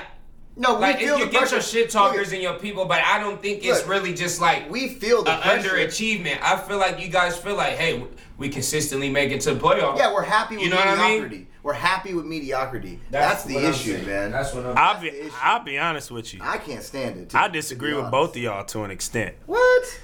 [0.56, 3.18] no, we like feel you the get your shit talkers and your people, but I
[3.18, 5.70] don't think it's Look, really just like we feel the a pressure.
[5.70, 6.40] underachievement.
[6.42, 8.04] I feel like you guys feel like, hey,
[8.38, 9.98] we consistently make it to the playoffs.
[9.98, 11.22] Yeah, we're happy with You know what I mean?
[11.22, 11.46] mediocrity.
[11.64, 13.00] We're happy with mediocrity.
[13.10, 14.06] That's, the what I'm issue, saying.
[14.06, 14.30] man.
[14.32, 14.76] That's what I'm.
[14.76, 15.30] I'll be.
[15.42, 16.40] I'll be honest with you.
[16.42, 17.30] I can't stand it.
[17.30, 19.34] to- I disagree with both of y'all to an extent.
[19.46, 20.00] What?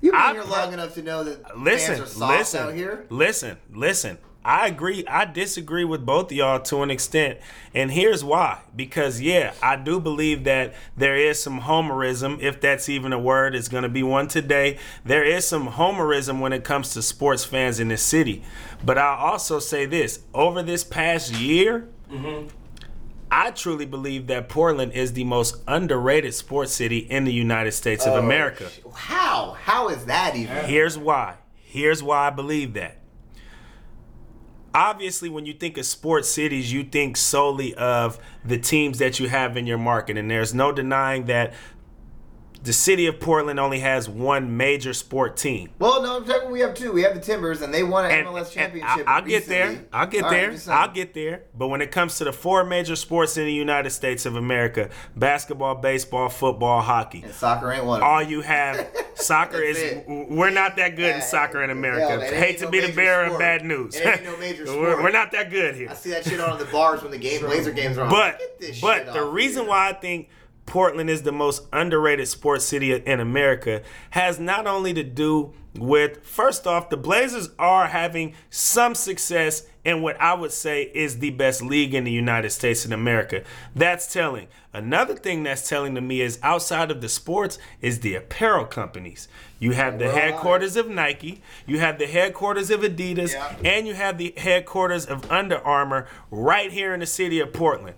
[0.00, 2.60] You've been I here per- long enough to know that Listen, fans are soft listen,
[2.68, 3.04] out here.
[3.10, 4.18] listen, listen.
[4.48, 5.06] I agree.
[5.06, 7.38] I disagree with both of y'all to an extent,
[7.74, 8.60] and here's why.
[8.74, 13.54] Because yeah, I do believe that there is some homerism, if that's even a word.
[13.54, 14.78] It's going to be one today.
[15.04, 18.42] There is some homerism when it comes to sports fans in this city.
[18.82, 21.86] But I'll also say this: over this past year.
[23.30, 28.06] I truly believe that Portland is the most underrated sports city in the United States
[28.06, 28.70] of Oh, America.
[28.94, 29.58] How?
[29.60, 30.64] How is that even?
[30.64, 31.34] Here's why.
[31.54, 32.97] Here's why I believe that.
[34.74, 39.28] Obviously, when you think of sports cities, you think solely of the teams that you
[39.28, 40.16] have in your market.
[40.16, 41.54] And there's no denying that
[42.62, 45.70] the city of Portland only has one major sport team.
[45.78, 46.92] Well, no, technically we have two.
[46.92, 49.06] We have the Timbers, and they won an And, MLS championship.
[49.08, 49.84] I, will get there.
[49.92, 50.56] I'll get All right, there.
[50.56, 50.78] saying.
[50.78, 51.42] I'll get there.
[51.56, 54.90] But when it comes to the four major sports in the United States of America
[55.16, 58.02] basketball, baseball, football, hockey And soccer ain't one.
[58.02, 60.04] all you have soccer is it.
[60.08, 62.24] we're not that good in soccer in America.
[62.24, 63.94] ain't Hate to no be the bearer of bad news.
[63.96, 65.90] It ain't no major we're, we're not that good here.
[65.90, 68.10] I see that shit on the bars when the game Blazer games are on.
[68.10, 70.28] But Get this but the reason why I think
[70.68, 76.24] Portland is the most underrated sports city in America has not only to do with
[76.24, 81.30] first off the Blazers are having some success in what I would say is the
[81.30, 83.44] best league in the United States in America.
[83.74, 84.48] That's telling.
[84.74, 89.26] Another thing that's telling to me is outside of the sports is the apparel companies.
[89.58, 93.54] You have the headquarters of Nike, you have the headquarters of Adidas, Yeah.
[93.64, 97.96] and you have the headquarters of Under Armour right here in the city of Portland.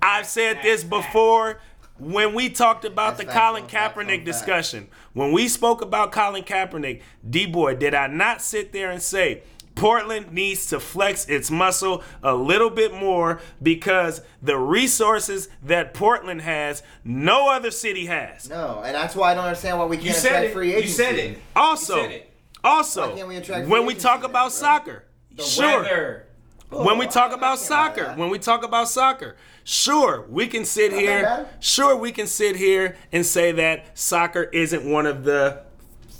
[0.00, 1.60] I've said this before
[2.02, 4.88] when we talked about That's the Colin Kaepernick discussion.
[5.12, 9.42] When we spoke about Colin Kaepernick, D boy, did I not sit there and say
[9.76, 16.42] Portland needs to flex its muscle a little bit more because the resources that Portland
[16.42, 18.50] has, no other city has.
[18.50, 20.52] No, and that's why I don't understand why we can't You said attract it.
[20.54, 20.94] free You agency.
[20.94, 21.38] said it.
[21.56, 22.32] Also, You said it.
[22.64, 23.22] also, we
[23.66, 24.48] when we talk about bro?
[24.50, 25.04] soccer,
[25.36, 25.82] The sure.
[25.82, 26.26] weather.
[26.68, 31.48] when we talk about soccer, when we talk about soccer, sure, we can sit here,
[31.60, 35.62] sure, we can sit here and say that soccer isn't one of the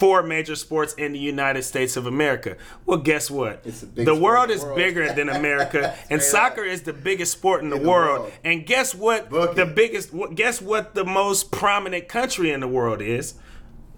[0.03, 2.57] four major sports in the United States of America.
[2.87, 3.63] Well, guess what?
[3.65, 4.77] It's a big the world is world.
[4.77, 8.23] bigger than America, and soccer is the biggest sport in the, the world.
[8.23, 8.33] world.
[8.43, 9.31] And guess what?
[9.31, 9.77] Book the it.
[9.77, 10.11] biggest.
[10.35, 10.97] Guess what?
[10.97, 13.35] The most prominent country in the world is.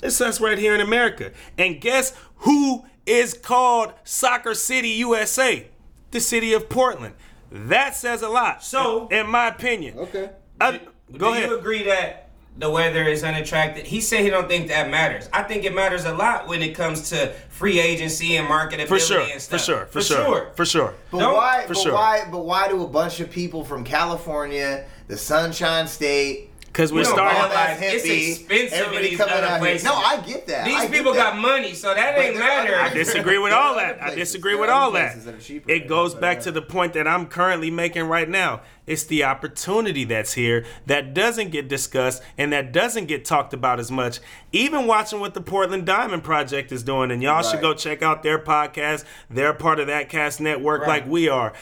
[0.02, 1.32] It's us right here in America.
[1.56, 5.68] And guess who is called Soccer City, USA?
[6.10, 7.14] The city of Portland.
[7.54, 8.64] That says a lot.
[8.64, 9.96] So- in my opinion.
[9.98, 10.30] Okay.
[10.60, 10.72] Uh,
[11.12, 11.48] go Do ahead.
[11.50, 12.28] you agree that
[12.58, 13.86] the weather is unattractive?
[13.86, 15.28] He said he don't think that matters.
[15.32, 18.98] I think it matters a lot when it comes to free agency and marketability For
[18.98, 19.20] sure.
[19.20, 19.86] and For sure.
[19.86, 20.50] For, sure.
[20.56, 20.94] For sure.
[21.12, 21.62] But No, why?
[21.62, 21.92] for but sure.
[21.94, 22.24] why?
[22.30, 27.04] But why do a bunch of people from California, the Sunshine State, Because we're We
[27.04, 27.40] don't starting.
[27.40, 29.58] realize Badass it's hippie, expensive in everybody these coming other out here.
[29.60, 29.84] places.
[29.84, 30.64] No, I get that.
[30.64, 31.32] These I get people that.
[31.34, 32.80] got money, so that But ain't there are other- matter.
[32.80, 34.02] I disagree with all other that.
[34.02, 35.24] I disagree with all that.
[35.24, 38.28] that cheaper It goes that, back but, to the point that I'm currently making right
[38.28, 38.62] now.
[38.88, 43.78] It's the opportunity that's here that doesn't get discussed and that doesn't get talked about
[43.78, 44.18] as much.
[44.50, 48.24] Even watching what the Portland Diamond Project is doing, and y'all should go check out
[48.24, 49.04] their podcast.
[49.30, 50.88] They're part of ThatCast network Right.
[50.88, 51.52] like we are.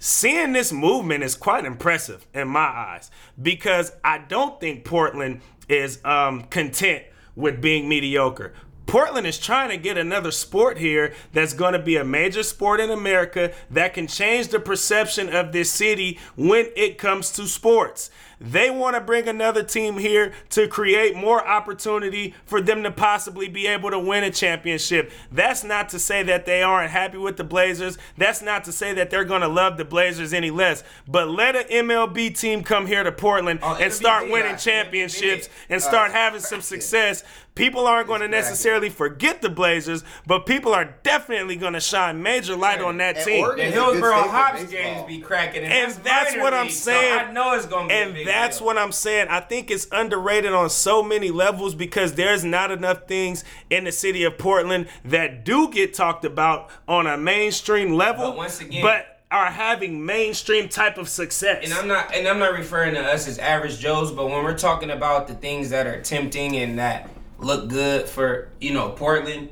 [0.00, 5.98] Seeing this movement is quite impressive in my eyes because I don't think Portland is
[6.04, 7.02] um, content
[7.34, 8.54] with being mediocre.
[8.86, 12.80] Portland is trying to get another sport here that's going to be a major sport
[12.80, 18.08] in America that can change the perception of this city when it comes to sports.
[18.40, 23.48] They want to bring another team here to create more opportunity for them to possibly
[23.48, 25.10] be able to win a championship.
[25.32, 27.98] That's not to say that they aren't happy with the Blazers.
[28.16, 30.84] That's not to say that they're going to love the Blazers any less.
[31.06, 35.48] But let an MLB team come here to Portland Oh, and it'll start winning championships
[35.68, 37.24] and start having some success.
[37.58, 42.22] People aren't going to necessarily forget the Blazers, but people are definitely going to shine
[42.22, 43.44] major light on that And team.
[43.44, 45.98] Oregon- The It's a good Hillsboro state for Hops games be cracking, and, And that's,
[46.04, 47.18] that's what I'm league, so saying.
[47.18, 48.66] I know it's gonna be a And big that's deal.
[48.66, 49.26] what I'm saying.
[49.28, 53.92] I think it's underrated on so many levels because there's not enough things in the
[53.92, 58.82] city of Portland that do get talked about on a mainstream level, But once again-
[58.82, 61.62] but are having mainstream type of success.
[61.62, 64.56] And I'm not and I'm not referring to us as average Joes, but when we're
[64.56, 69.48] talking about the things that are tempting and that look good for, you know, Portland,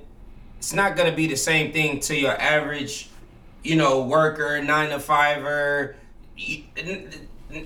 [0.58, 3.08] it's not gonna be the same thing to your average,
[3.62, 5.96] you know, worker, nine to fiver.
[6.36, 6.62] You-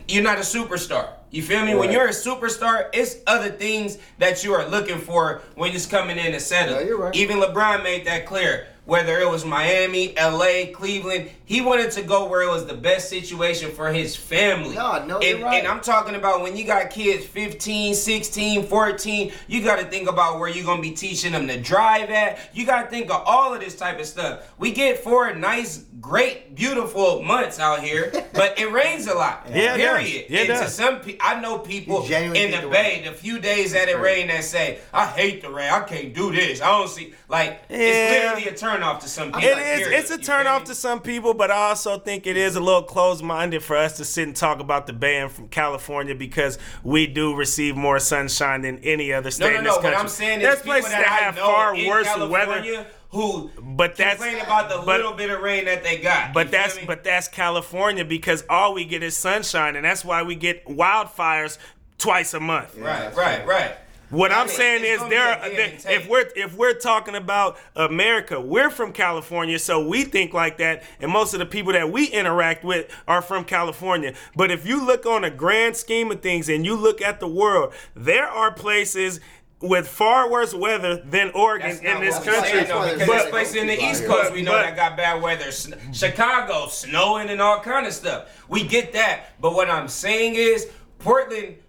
[0.06, 1.08] You're not a superstar.
[1.30, 1.74] You feel me?
[1.74, 6.18] When you're a superstar, it's other things that you are looking for when it's coming
[6.18, 6.80] in to settle.
[6.82, 7.14] Yeah, right.
[7.16, 8.66] Even LeBron made that clear.
[8.90, 13.08] Whether it was Miami, LA, Cleveland, he wanted to go where it was the best
[13.08, 14.74] situation for his family.
[14.74, 15.58] No, no, you're and, right.
[15.60, 20.08] and I'm talking about when you got kids 15, 16, 14, you got to think
[20.08, 22.40] about where you're going to be teaching them to drive at.
[22.52, 24.52] You got to think of all of this type of stuff.
[24.58, 29.46] We get four nice, great, beautiful months out here, but it rains a lot.
[29.48, 30.26] Yeah, period.
[30.28, 33.72] Yeah, and to some people, I know people in the the Bay, the few days
[33.72, 35.70] that it rained that say, I hate the rain.
[35.70, 36.60] I can't do this.
[36.60, 37.14] I don't see.
[37.28, 37.76] Like, Yeah.
[37.78, 39.40] it's literally a turn off to some people.
[39.48, 39.80] It is.
[39.80, 39.98] period.
[40.00, 42.60] It's a You turn off to some people, but I also think it is a
[42.60, 46.58] little closed minded for us to sit and talk about the band from California because
[46.84, 49.80] we do receive more sunshine than any other state No, no, in this no.
[49.82, 49.90] country.
[49.96, 52.86] What I'm saying There's is people places that, that have far worse California weather.
[53.10, 56.32] who But that's- complain about the but- little bit of rain that they got.
[56.32, 56.84] But that's me?
[56.86, 61.58] but that's California because all we get is sunshine, and that's why we get wildfires
[61.98, 62.76] twice a month.
[62.78, 63.46] right, right, right.
[63.46, 63.72] right.
[64.10, 66.74] What I I'm mean, saying is there, be a give there if we're if we're
[66.74, 71.46] talking about America, we're from California, so we think like that, and most of the
[71.46, 74.14] people that we interact with are from California.
[74.34, 77.28] But if you look on a grand scheme of things and you look at the
[77.28, 79.20] world, there are places
[79.62, 82.50] with far worse weather than Oregon in this country.
[82.50, 84.08] saying, though, But- because but- there's places in the people out East here.
[84.10, 85.52] Coast we know But- that got bad weather.
[85.52, 88.24] Sn- Chicago, snowing and all kind of stuff.
[88.48, 89.38] We get that.
[89.40, 90.66] But what I'm saying is,
[90.98, 91.64] Portland, f-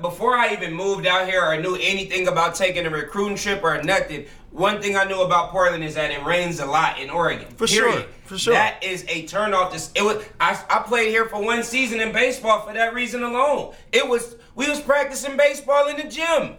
[0.00, 3.82] before I even moved out here or knew anything about taking a recruiting trip or
[3.82, 7.46] nothing, one thing I knew about Portland is that it rains a lot in Oregon.
[7.56, 7.94] For period.
[7.94, 8.54] sure, for sure.
[8.54, 9.72] That is a turnoff.
[9.72, 10.24] This it was.
[10.40, 13.74] I, I played here for one season in baseball for that reason alone.
[13.92, 16.56] It was we was practicing baseball in the gym.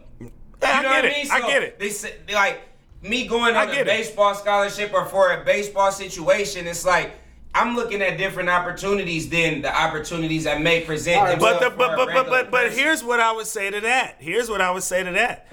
[0.61, 1.26] Yeah, You know I what get I mean?
[1.26, 1.32] it.
[1.32, 1.80] I get it.
[1.80, 2.61] They said like
[3.01, 3.86] me going on a get it.
[3.88, 6.67] baseball scholarship or for a baseball situation.
[6.67, 7.11] It's like
[7.54, 11.76] I'm looking at different opportunities than the opportunities that may present All right, But themselves
[11.76, 14.16] the, but but but but but here's what I would say to that.
[14.20, 15.47] Here's what I would say to that.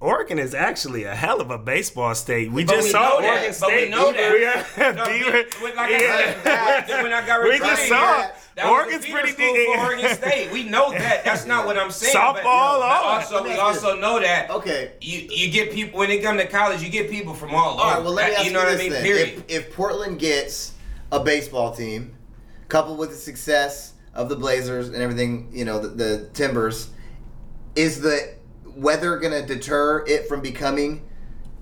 [0.00, 2.52] Oregon is actually a hell of a baseball state.
[2.52, 4.32] We But just we saw know that, Oregon but we know that.
[4.32, 4.40] We
[4.82, 6.86] got No, we- we- like I Yeah.
[6.86, 8.26] said, when I got We recruited just here, saw
[8.56, 9.66] that Oregon's pretty deep.
[9.74, 10.52] for Oregon State.
[10.52, 11.24] We know that.
[11.24, 12.14] That's not what I'm saying.
[12.14, 13.02] Softball, but, all but that.
[13.24, 14.92] also we ask you also know that Okay.
[15.00, 16.82] you you get people when they come to college.
[16.82, 17.82] You get people from all over.
[17.82, 18.92] All right, well, let me That- ask you know you what I this mean?
[18.92, 19.02] then.
[19.04, 19.44] Period.
[19.48, 20.72] If, if Portland gets
[21.12, 22.16] a baseball team,
[22.68, 26.90] coupled with the success of the Blazers and everything, you know, the, the Timbers,
[27.76, 28.34] is the
[28.76, 31.02] weather going to deter it from becoming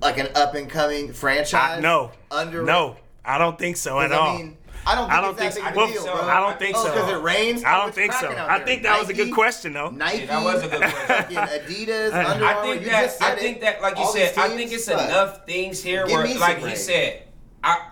[0.01, 1.79] like an up and coming franchise?
[1.79, 4.35] I, no, Under no, I don't think so at 'Cause, all.
[4.35, 5.61] I mean, I don't think I don't think so.
[5.61, 6.15] big of a Well, deal, bro.
[6.29, 6.93] I don't think oh, so.
[6.93, 7.63] because it rains.
[7.65, 8.29] I don't it's think so.
[8.37, 9.91] I think that was a good question though.
[9.91, 11.37] Nike, that was a good question.
[11.37, 13.61] Adidas, Under I think that I think it.
[13.61, 16.41] that like you All said, these I think it's enough things here where me some
[16.41, 17.23] like he said,
[17.63, 17.91] I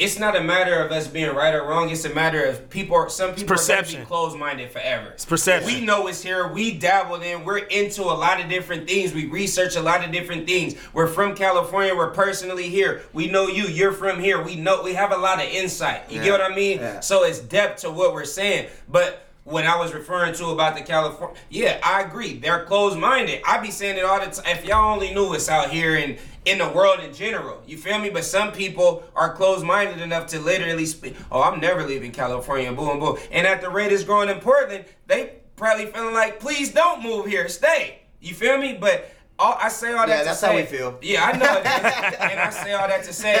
[0.00, 1.90] it's not a matter of us being right or wrong.
[1.90, 2.96] It's a matter of people.
[2.96, 3.96] Are, some people are perception.
[3.96, 5.10] to be closed-minded forever.
[5.10, 5.66] It's perception.
[5.66, 6.48] We know it's here.
[6.48, 7.44] We dabbled in.
[7.44, 9.12] We're into a lot of different things.
[9.12, 10.74] We research a lot of different things.
[10.94, 11.94] We're from California.
[11.94, 13.02] We're personally here.
[13.12, 13.64] We know you.
[13.64, 14.42] You're from here.
[14.42, 14.82] We know.
[14.82, 16.10] We have a lot of insight.
[16.10, 16.24] You Yeah.
[16.24, 16.78] get what I mean?
[16.78, 17.00] Yeah.
[17.00, 18.68] So it's depth to what we're saying.
[18.88, 22.38] But when I was referring to about the California, yeah, I agree.
[22.38, 23.42] They're closed-minded.
[23.46, 24.44] I be saying it all the time.
[24.56, 27.98] If y'all only knew what's out here in in the world in general, you feel
[27.98, 28.10] me?
[28.10, 31.16] But some people are closed-minded enough to literally speak.
[31.30, 32.72] Oh, I'm never leaving California.
[32.72, 33.18] Boom, boom.
[33.30, 37.26] And at the rate it's growing in Portland, they probably feeling like, please don't move
[37.26, 37.48] here.
[37.48, 38.00] Stay.
[38.20, 38.76] You feel me?
[38.80, 39.14] But.
[39.42, 40.98] All, I say all that Yeah, to that's how we feel.
[41.00, 43.40] Yeah, I know and I say all that to say,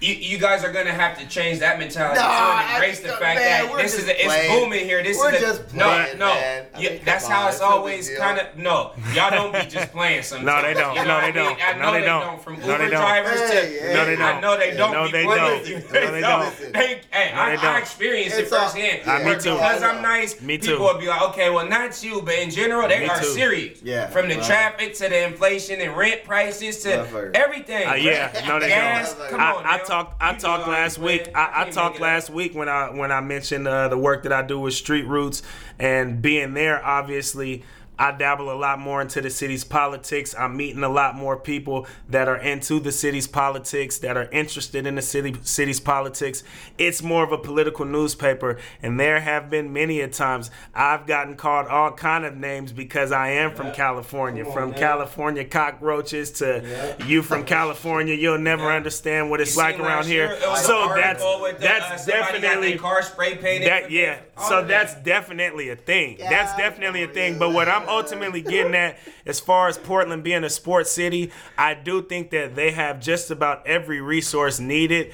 [0.00, 3.00] you, you guys are gonna have to change that mentality No, too I and embrace
[3.00, 5.02] the fact man, that this is just a, it's booming here.
[5.02, 6.26] This We're is a, just no, playing, no.
[6.34, 6.66] man.
[6.74, 8.92] I Yeah, mean, that's come how it's it's always kind of no.
[9.14, 10.46] Y'all don't be just playing sometimes.
[10.50, 10.94] No, they don't.
[10.94, 11.58] You know No, what they I mean?
[11.58, 11.68] don't.
[11.68, 12.20] I No, know they they don't.
[12.26, 12.42] don't.
[12.42, 13.00] From No, Uber they don't.
[13.00, 13.54] drivers Hey, to
[13.86, 14.40] hey, No, they I don't.
[14.40, 14.92] know they don't.
[14.92, 15.58] No, they don't.
[15.60, 15.74] with you.
[15.78, 16.72] No, they They don't.
[16.72, 17.64] They, hey, No, I, they don't.
[17.66, 19.00] I experienced it It's all- firsthand.
[19.06, 19.52] Yeah, me But too.
[19.54, 20.02] Because I I'm know.
[20.08, 20.70] nice, Me too.
[20.72, 23.26] people will be like, okay, well, not you, but in general, they Me are too.
[23.26, 23.82] serious.
[23.82, 24.44] Yeah, From the right.
[24.44, 27.36] traffic to the inflation and rent prices to Motherfucker.
[27.36, 27.86] everything.
[27.88, 29.30] Uh, yeah, no, they don't.
[29.30, 29.84] come I, on I now.
[29.90, 30.22] Talked.
[30.22, 31.28] I talked last week.
[31.34, 32.08] I, I talked make it up.
[32.08, 35.06] last week when I when I mentioned uh, the work that I do with Street
[35.06, 35.42] Roots
[35.78, 36.84] and being there.
[36.84, 37.64] Obviously,
[38.00, 40.34] I dabble a lot more into the city's politics.
[40.36, 44.86] I'm meeting a lot more people that are into the city's politics, that are interested
[44.86, 46.42] in the city city's politics.
[46.78, 51.36] It's more of a political newspaper, and there have been many a times I've gotten
[51.36, 54.78] called all kind of names because I am from California, on, from man.
[54.78, 58.14] California cockroaches to you from California.
[58.14, 60.40] You'll never understand what it's You like around here.
[60.56, 63.68] So that's article with the, uh, that's got definitely car spray painted.
[63.68, 64.20] that yeah.
[64.48, 66.16] So that's definitely a thing.
[66.18, 67.38] That's definitely a thing.
[67.38, 71.74] But what I'm ultimately getting at, as far as Portland being a sports city, I
[71.74, 75.12] do think that they have just about every resource needed.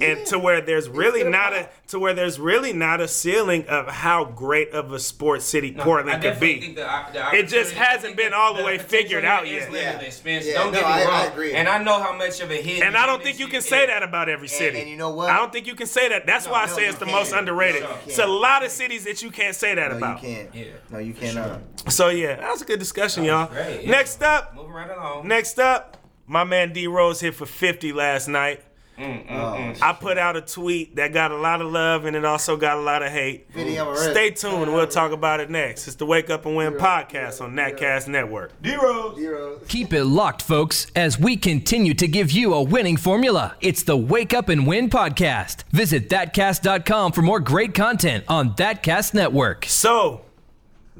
[0.00, 3.86] And to where there's really not a to where there's really not a ceiling of
[3.88, 6.60] how great of a sports city No, I Portland could be.
[6.60, 6.82] think the-
[7.12, 9.70] the It just hasn't been all the way figured out yet.
[9.72, 10.44] limitless, Spence.
[10.46, 11.32] Yeah, Don't no, get me I- I wrong.
[11.32, 11.52] agree.
[11.54, 12.82] And I know how much of a hit.
[12.82, 14.80] And I don't think you can say that about every city.
[14.80, 15.30] and you know what?
[15.30, 16.26] I don't think you can say that.
[16.26, 17.16] That's why I no, say it's the can't.
[17.16, 17.86] most underrated.
[18.06, 20.22] It's a lot of cities that you can't say that No, about.
[20.22, 20.54] you can't.
[20.54, 21.60] Yeah, No, you cannot.
[21.88, 23.48] So yeah, that was a good discussion, y'all.
[23.48, 23.90] was great, yeah.
[23.90, 25.26] Next up, Moving right along.
[25.26, 25.96] next up,
[26.26, 28.60] my man D Rose hit for 50 last night.
[29.00, 32.56] Oh, I put out a tweet that got a lot of love and it also
[32.56, 33.50] got a lot of hate.
[33.52, 34.10] Video already.
[34.12, 34.72] Stay tuned.
[34.72, 35.86] We'll talk about it next.
[35.86, 38.52] It's the Wake Up and Win podcast on ThatCast Network.
[38.64, 39.60] Zero.
[39.68, 43.54] Keep it locked, folks, as we continue to give you a winning formula.
[43.60, 45.62] It's the Wake Up and Win podcast.
[45.70, 49.64] Visit thatcast.com for more great content on Thatcast Network.
[49.66, 50.22] So,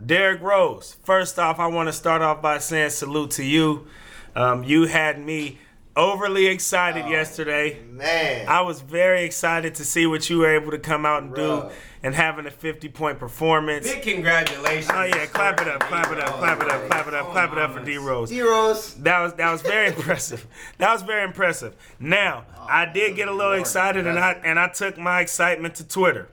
[0.06, 0.96] Derrick Rose.
[1.02, 3.88] First off, I want to start off by saying salute to you.
[4.36, 5.58] Um, you had me
[5.98, 7.82] overly excited oh, yesterday.
[7.90, 8.46] Man.
[8.48, 11.68] I was very excited to see what you were able to come out and do
[12.02, 13.92] and having a 50 point performance.
[13.92, 14.90] Big congratulations.
[14.94, 17.52] Oh yeah, clap it up, clap it up, clap it up, clap it up, clap
[17.52, 18.28] it up for D Rose.
[18.28, 18.94] Zeros.
[18.94, 20.46] That was that was very impressive.
[20.78, 21.74] That was very impressive.
[21.98, 25.74] Now, oh, I did get a little excited and I and I took my excitement
[25.76, 26.30] to Twitter.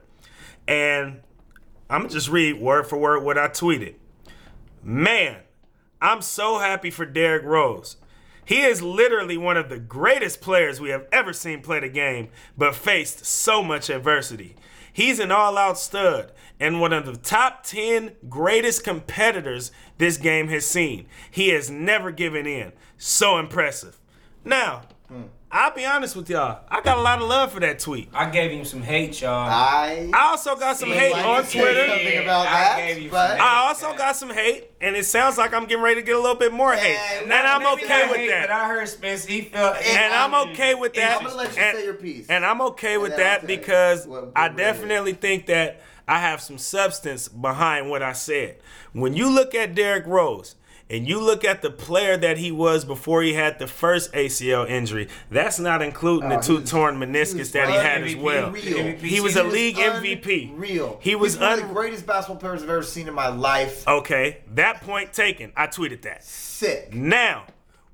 [0.68, 1.22] And
[1.89, 3.95] I'm gonna just read word for word what I tweeted.
[4.84, 5.38] Man,
[5.99, 7.97] I'm so happy for Derrick Rose.
[8.45, 12.29] He is literally one of the greatest players we have ever seen play the game,
[12.57, 14.55] but faced so much adversity.
[14.93, 20.47] He's an all out stud and one of the top 10 greatest competitors this game
[20.47, 21.07] has seen.
[21.29, 22.71] He has never given in.
[22.97, 23.99] So impressive.
[24.45, 24.83] Now,
[25.51, 28.09] I'll be honest with y'all, I got a lot of love for that tweet.
[28.13, 29.47] I gave him some hate, y'all.
[29.49, 30.09] I.
[30.13, 31.87] I also got some hate like on you said, Twitter.
[31.87, 33.43] something about I that, gave you but- some hate.
[33.43, 36.19] I also got some hate, and it sounds like I'm getting ready to get a
[36.19, 36.97] little bit more hate.
[37.23, 38.47] And I'm Maybe okay not with hate, that.
[38.49, 39.77] But I heard Spence, he felt.
[39.77, 41.19] And I'm okay with that.
[41.19, 42.27] I'm gonna let you And- say your piece.
[42.27, 45.13] And I'm okay with And I'll that tell you because what- what I really definitely
[45.13, 48.57] think that I have some substance behind what I said.
[48.93, 50.55] When you look at Derrick Rose
[50.89, 54.69] and you look at the player that he was before he had the first ACL
[54.69, 58.15] injury, that's not including Oh, the two was- torn meniscus was that he had as
[58.15, 58.51] well.
[58.51, 58.61] real.
[58.97, 60.51] He was He a was league MVP.
[60.55, 60.99] Real.
[61.01, 63.88] He was He's one of the greatest basketball players I've ever seen in my life.
[63.88, 65.51] Okay, that point taken.
[65.55, 66.23] I tweeted that.
[66.23, 66.93] Sick.
[66.93, 67.45] Now,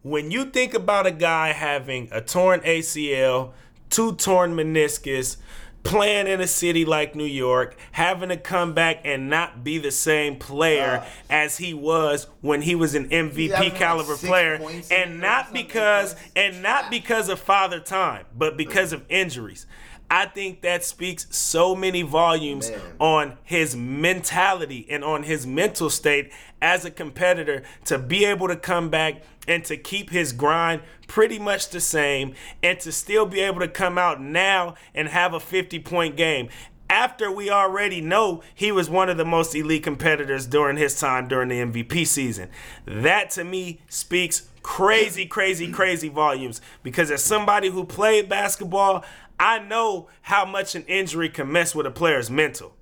[0.02, 3.52] when you think about a guy having a torn ACL,
[3.89, 5.38] two torn meniscus,
[5.84, 9.92] playing in a city like New York, having to come back and not be the
[9.92, 11.10] same player Uh.
[11.30, 14.60] as he was when he was an MVP having, like, caliber player,
[14.92, 19.66] and not because and not because of father time, but because of injuries.
[20.12, 22.82] I think that speaks so many volumes Man.
[22.99, 28.57] on his mentality and on his mental state as a competitor to be able to
[28.57, 33.39] come back and to keep his grind pretty much the same and to still be
[33.39, 36.49] able to come out now and have a 50 point game.
[36.89, 41.30] After we already know he was one of the most elite competitors during his time
[41.30, 42.49] during the MVP season.
[42.84, 49.05] That to me speaks crazy, crazy, crazy volumes because as somebody who played basketball,
[49.42, 52.76] I know how much an injury can mess with a player's mental.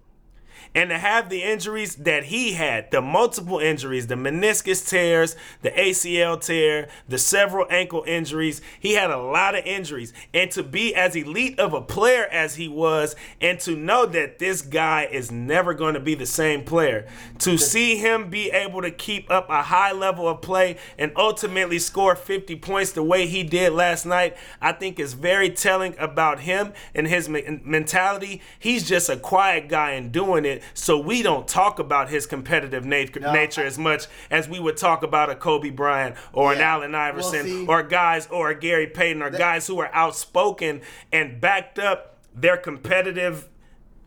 [0.76, 5.72] And to have the injuries that he had, the multiple injuries, the meniscus tears, the
[5.72, 10.14] ACL tear, the several ankle injuries, he had a lot of injuries.
[10.34, 14.38] And to be as elite of a player as he was, and to know that
[14.38, 17.08] this guy is never going to be the same player,
[17.40, 21.80] to see him be able to keep up a high level of play and ultimately
[21.80, 26.42] score 50 points the way he did last night, I think is very telling about
[26.42, 28.42] him and his mentality.
[28.60, 32.86] He's just a quiet guy and doing it so we don't talk about his competitive
[32.86, 36.52] nat- No, nature I- as much as we would talk about a Kobe Bryant or
[36.54, 36.74] an Yeah.
[36.76, 40.82] Allen Iverson Well, see- or guys or a Gary Payton or guys who are outspoken
[41.12, 43.48] and backed up their competitive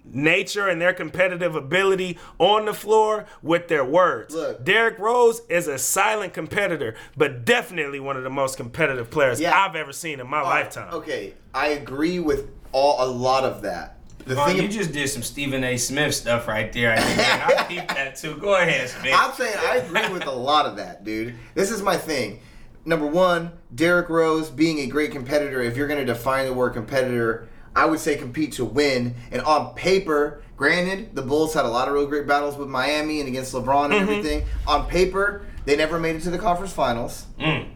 [0.04, 4.34] nature and their competitive ability on the floor with their words.
[4.34, 4.64] Look.
[4.64, 9.56] Derrick Rose is a silent competitor, but definitely one of the most competitive players Yeah.
[9.56, 10.92] I've ever seen in my All right, lifetime.
[10.94, 13.96] Okay, I agree with all a lot of that.
[14.26, 15.76] The Vaughn, you ab- just did some Stephen A.
[15.76, 16.92] Smith stuff right there.
[16.92, 17.58] I, think.
[17.58, 18.36] I peeped that too.
[18.36, 19.14] Go ahead, Smith.
[19.16, 21.34] I'm saying I agree with a lot of that, dude.
[21.54, 22.40] This is my thing.
[22.84, 25.60] Number one, Derrick Rose being a great competitor.
[25.62, 29.14] If you're going to define the word competitor, I would say compete to win.
[29.30, 33.20] And on paper, granted, the Bulls had a lot of real great battles with Miami
[33.20, 34.44] and against LeBron and everything.
[34.66, 37.26] On paper, they never made it to the conference finals.
[37.38, 37.68] Mm.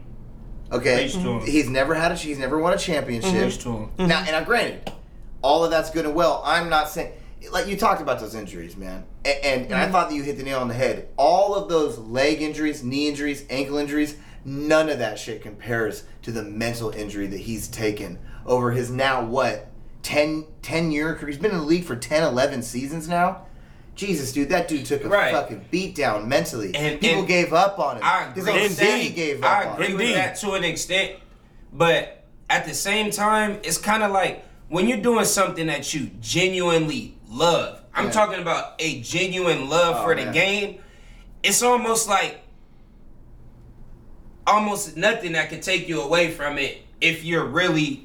[0.71, 3.31] Okay, he's never had a he's never won a championship.
[3.31, 3.89] Preach to him.
[3.97, 4.91] Now, and I granted,
[5.41, 6.41] all of that's good and well.
[6.45, 7.13] I'm not saying,
[7.51, 9.91] like you talked about those injuries, man, and, and, and I mm-hmm.
[9.91, 11.09] thought that you hit the nail on the head.
[11.17, 16.31] All of those leg injuries, knee injuries, ankle injuries, none of that shit compares to
[16.31, 19.67] the mental injury that he's taken over his now what
[20.03, 21.27] 10, 10 year career.
[21.27, 23.43] He's been in the league for 10, 11 seasons now.
[23.95, 25.33] Jesus, dude, that dude took a Right.
[25.33, 26.73] fucking beat down mentally.
[26.75, 28.03] And- People and- gave up on him.
[28.05, 28.59] I His agree.
[28.59, 29.15] own Indeed.
[29.15, 29.93] gave up I agree him.
[29.93, 30.15] with Indeed.
[30.15, 31.13] that to an extent,
[31.73, 36.09] but at the same time, it's kind of like when you're doing something that you
[36.21, 37.81] genuinely love.
[37.93, 38.11] I'm Yeah.
[38.11, 40.33] talking about a genuine love Oh, for the man.
[40.33, 40.79] game.
[41.43, 42.41] It's almost like
[44.45, 48.03] almost nothing that can take you away from it if you're really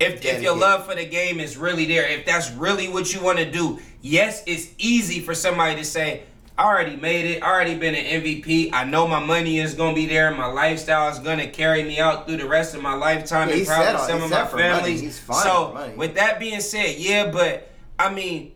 [0.00, 3.20] if, if your love for the game is really there, if that's really what you
[3.20, 6.24] want to do, yes, it's easy for somebody to say,
[6.58, 9.94] I already made it, I already been an MVP, I know my money is gonna
[9.94, 13.48] be there, my lifestyle is gonna carry me out through the rest of my lifetime
[13.48, 15.08] Yeah, and probably some of my family.
[15.10, 18.52] so with that being said, yeah, but I mean,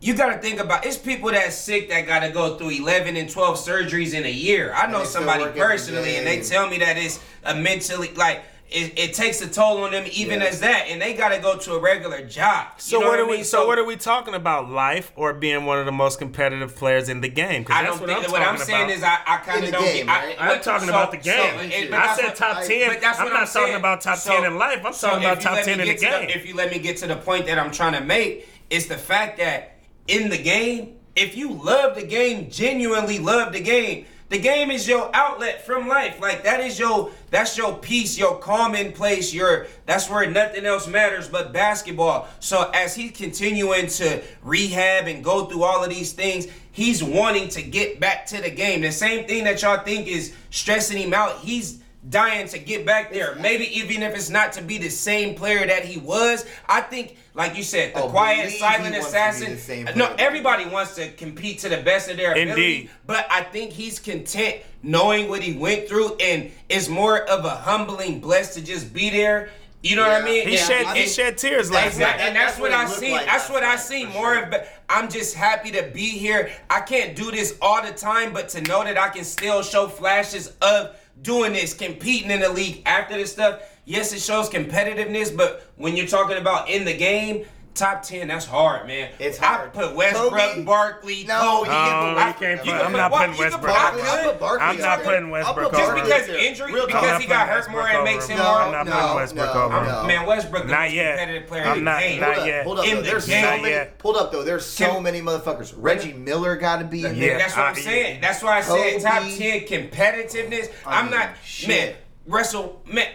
[0.00, 3.16] you got to think about it's people that's sick that got to go through 11
[3.16, 4.72] and 12 surgeries in a year.
[4.72, 9.14] I know somebody personally, and they tell me that it's a mentally like it, it
[9.14, 10.46] takes a toll on them even Yeah.
[10.46, 12.66] as that, and they got to go to a regular job.
[12.76, 13.36] So You know what are we?
[13.36, 13.44] mean?
[13.44, 14.70] So, what are we talking about?
[14.70, 17.64] Life or being one of the most competitive players in the game?
[17.64, 18.96] 'Cause I that's don't what think I'm what I'm saying about.
[18.96, 20.06] is I, I kind of don't game, get.
[20.08, 20.36] right?
[20.38, 21.58] I, I'm talking so- about the game.
[21.58, 22.88] and- but I said what- top I- ten.
[22.88, 23.76] But that's I'm what not I'm talking saying.
[23.76, 24.80] about top So- ten in life.
[24.84, 26.28] I'm so talking about top ten in the get to game.
[26.38, 28.98] if you let me get to the point that I'm trying to make, it's the
[28.98, 34.38] fact that in the game, if you love the game, genuinely love the game, the
[34.38, 36.20] game is your outlet from life.
[36.20, 39.32] Like that is your that's your peace, your calming place.
[39.32, 42.28] Your that's where nothing else matters but basketball.
[42.40, 47.48] So as he's continuing to rehab and go through all of these things, he's wanting
[47.50, 48.82] to get back to the game.
[48.82, 53.12] The same thing that y'all think is stressing him out, he's dying to get back
[53.12, 53.34] there.
[53.36, 56.46] Maybe even if it's not to be the same player that he was.
[56.68, 59.50] I think, like you said, the Oh, quiet, silent wants to be assassin.
[59.54, 62.50] the same No, everybody wants to compete to the best of their ability.
[62.50, 62.90] Indeed.
[63.06, 67.50] But I think he's content knowing what he went through, and it's more of a
[67.50, 69.50] humbling bless to just be there.
[69.80, 70.48] You know what I mean?
[70.48, 72.26] He And- shed I he shed tears last Exactly, night.
[72.28, 73.12] and that's, That's what, what I see.
[73.12, 74.42] like that's what I see more sure.
[74.44, 74.50] of.
[74.50, 76.50] But I'm just happy to be here.
[76.68, 79.86] I can't do this all the time, but to know that I can still show
[79.86, 83.60] flashes of doing this, competing in the league after this stuff.
[83.84, 88.44] Yes, it shows competitiveness, but when you're talking about in the game, Top ten, that's
[88.44, 89.08] hard, man.
[89.20, 89.72] It's I hard.
[89.72, 90.64] put Westbrook, Kobe?
[90.64, 91.68] Barkley, No, Kobe.
[91.68, 94.00] you can't Oh, put- you can't you put- I'm not putting Westbrook put- I there.
[94.00, 94.08] could.
[94.08, 97.28] I'll put Barkley I'm not putting Westbrook put over Just because injury, Real because he
[97.28, 98.46] got hurt more and makes him more.
[98.46, 100.04] I'm not No, putting Westbrook no, over no.
[100.08, 101.18] Man, Westbrook Not most yet.
[101.18, 102.20] competitive player I'm in not- the game.
[102.20, 102.64] not up, yet.
[102.64, 103.02] hold up, In though.
[103.02, 103.44] the There's game.
[103.44, 103.70] so many.
[103.70, 103.94] yet.
[104.02, 104.42] Hold up, though.
[104.42, 105.72] There's so many motherfuckers.
[105.76, 107.38] Reggie Miller got to be in Yeah, there.
[107.38, 108.20] That's what I- I'm saying.
[108.20, 110.70] That's why I said top ten competitiveness.
[110.84, 111.68] I I'm oh, not shit.
[111.68, 111.94] man.
[112.26, 113.06] Russell man,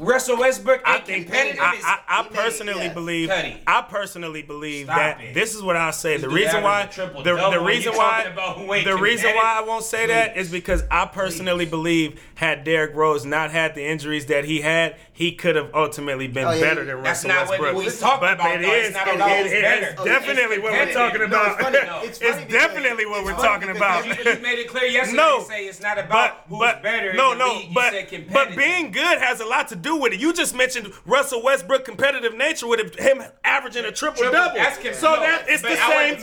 [0.00, 1.60] Russell Westbrook I think competitive.
[1.60, 2.94] I, I, I personally yes.
[2.94, 3.62] believe Cuddy.
[3.66, 5.34] I personally believe Stop that it.
[5.34, 6.14] this is what I'll say.
[6.14, 9.58] This The reason why the, the reason why talking about who ain't the reason why
[9.58, 13.84] I won't say that is because I personally believe had Derrick Rose not had the
[13.86, 16.94] injuries that he had, he could have ultimately been Oh, yeah, better yeah.
[16.94, 17.84] than That's Russell not what Westbrook.
[17.84, 18.72] we talking but about, it though.
[18.72, 19.86] It's is not it- about it- who's it- better.
[19.86, 21.50] it's definitely it's what we're talking about.
[21.52, 21.78] it's funny.
[21.86, 22.00] No.
[22.00, 24.06] It's, It's funny because- definitely what we're talking about.
[24.06, 25.16] You, you made it clear yesterday.
[25.18, 27.10] No, to say it's not but about who's better.
[27.10, 27.74] in no the no league.
[27.74, 27.92] But
[28.32, 30.20] but being good has a lot to do with it.
[30.20, 34.92] You just mentioned Russell Westbrook competitive nature with him averaging a triple Triple- double.
[34.94, 36.14] So no, that it's the same I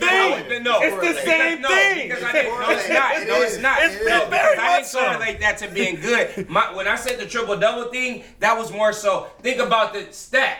[0.48, 0.64] thing.
[0.64, 0.80] no.
[0.82, 2.08] It's the Because- same no, thing.
[2.10, 3.28] Because I didn't, no, it's not.
[3.28, 3.78] No, it's not.
[3.84, 5.06] It's no, very because I much didn't so.
[5.06, 6.50] correlate that to being good.
[6.50, 9.28] My, when I said the triple double thing, that was more so.
[9.42, 10.60] Think about the stat.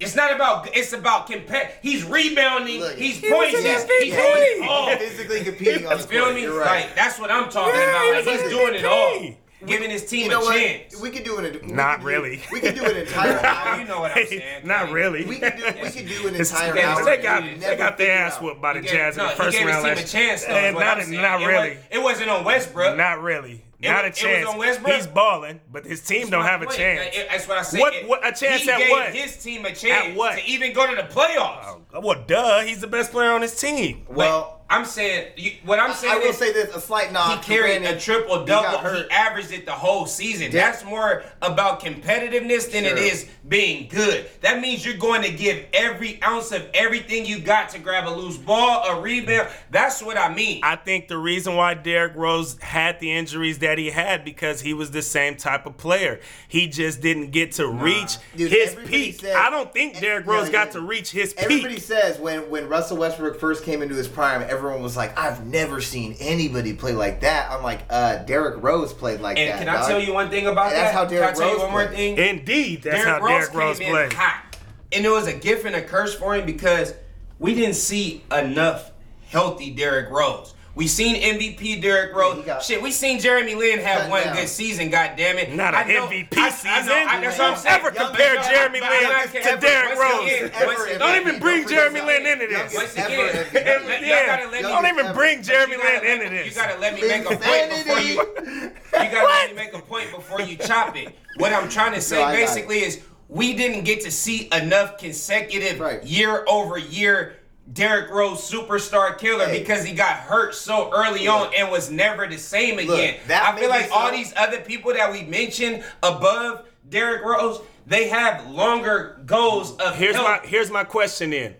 [0.00, 0.76] It's not about.
[0.76, 1.70] It's about compet.
[1.80, 2.80] He's rebounding.
[2.80, 3.64] Look, he's he was pointing.
[3.64, 4.96] an He's doing it all.
[4.96, 6.42] physically competing on You the feel me?
[6.42, 6.86] You're right.
[6.86, 8.04] Like that's what I'm talking Yeah, about.
[8.04, 9.34] he Like he's an doing it all,
[9.66, 10.56] giving his team you know a what?
[10.56, 11.00] chance.
[11.00, 11.58] We could do an.
[11.62, 12.42] we Not do- really.
[12.52, 13.80] We could do an entire hour.
[13.80, 14.66] You know what I'm saying?
[14.66, 15.24] Not really.
[15.24, 15.64] We could do.
[15.82, 17.04] We could do an entire it's- hour.
[17.04, 19.56] They got, they got their ass whooped by the He Jazz gave, in the first
[19.56, 20.54] he gave round his team a chance though.
[20.54, 21.20] Eh, not, I'm saying.
[21.22, 21.68] not It really.
[21.70, 22.96] was- It wasn't on Westbrook.
[22.96, 23.64] Not really.
[23.82, 24.48] It not a was- it was chance.
[24.48, 24.94] on Westbrook?
[24.96, 26.78] He's balling, but his team don't have a point.
[26.78, 27.16] chance.
[27.30, 27.80] That's what I said.
[27.80, 28.66] What- what- a chance at what?
[28.66, 29.06] he at gave what?
[29.14, 30.38] His team a chance what?
[30.38, 31.80] to even go to the playoffs.
[31.92, 32.62] Oh, well, duh.
[32.62, 34.04] He's the best player on his team.
[34.08, 37.28] Well, I'm saying you, what I'm saying I will is say this: a slight nod.
[37.28, 37.44] he nod.
[37.44, 38.78] carried a triple double.
[38.78, 39.10] He, hurt.
[39.12, 40.46] averaged it the whole season.
[40.46, 40.70] Yeah.
[40.70, 42.98] That's more about competitiveness than it Sure.
[42.98, 44.26] is being good.
[44.40, 48.10] That means you're going to give every ounce of everything you got to grab a
[48.14, 49.48] loose ball, a rebound.
[49.70, 50.60] That's what I mean.
[50.62, 54.72] I think the reason why Derrick Rose had the injuries that he had because he
[54.72, 56.20] was the same type of player.
[56.48, 59.20] He just didn't get to reach Dude, his peak.
[59.20, 60.52] said- I don't think Derrick No, Rose yeah.
[60.52, 61.64] got to reach his Everybody peak.
[61.64, 61.80] Everybody
[62.14, 65.80] says when when Russell Westbrook first came into his prime, everyone was like, "I've never
[65.80, 69.58] seen anybody play like that." I'm like, uh, Derrick Rose played like and that.
[69.58, 69.88] can I dog.
[69.88, 70.94] tell you one thing about And that's that?
[70.94, 72.16] how Derrick can I tell Rose you one more played.
[72.16, 72.38] thing?
[72.38, 74.12] Indeed, that's Derrick how Rose Derrick came Rose in played.
[74.14, 74.56] hot.
[74.92, 76.94] And it was a gift and a curse for him because
[77.38, 78.92] we didn't see enough
[79.28, 80.53] healthy Derrick Rose.
[80.76, 82.38] We seen MVP Derrick Rose.
[82.38, 84.34] he got- Shit, we seen Jeremy Lin have one down.
[84.34, 84.90] good season.
[84.90, 85.52] God damn it!
[85.54, 86.86] Not an know- MVP I- I season.
[86.86, 87.74] know- I- that's what I'm saying.
[87.78, 90.24] Ever compare but- Jeremy Lin but to can't- Derrick Rose.
[90.32, 90.86] again- Ever once MVP.
[90.96, 92.74] again- Don't even bring Don't Jeremy Lin into this.
[92.74, 96.46] Once again, y'all gotta Yeah, let me- don't even bring Jeremy Lin into this.
[96.46, 98.20] You gotta let me make a point before you.
[98.20, 98.74] Insanity.
[98.94, 101.16] You gotta let me make a point before you chop it.
[101.36, 102.46] What I'm trying to say No, I got it.
[102.46, 102.98] basically is
[103.28, 107.36] we didn't get to see enough consecutive year over year
[107.72, 109.60] Derrick Rose superstar killer Hey.
[109.60, 113.16] because he got hurt so early on and was never the same again.
[113.28, 117.24] that I feel may be like all these other people that we mentioned above Derrick
[117.24, 120.42] Rose, they have longer goals of Here's health.
[120.42, 121.54] my here's my question then.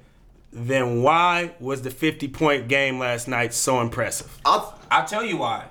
[0.53, 4.39] Then why was the 50 point game last night so impressive?
[4.45, 5.65] I'll, I'll tell you why.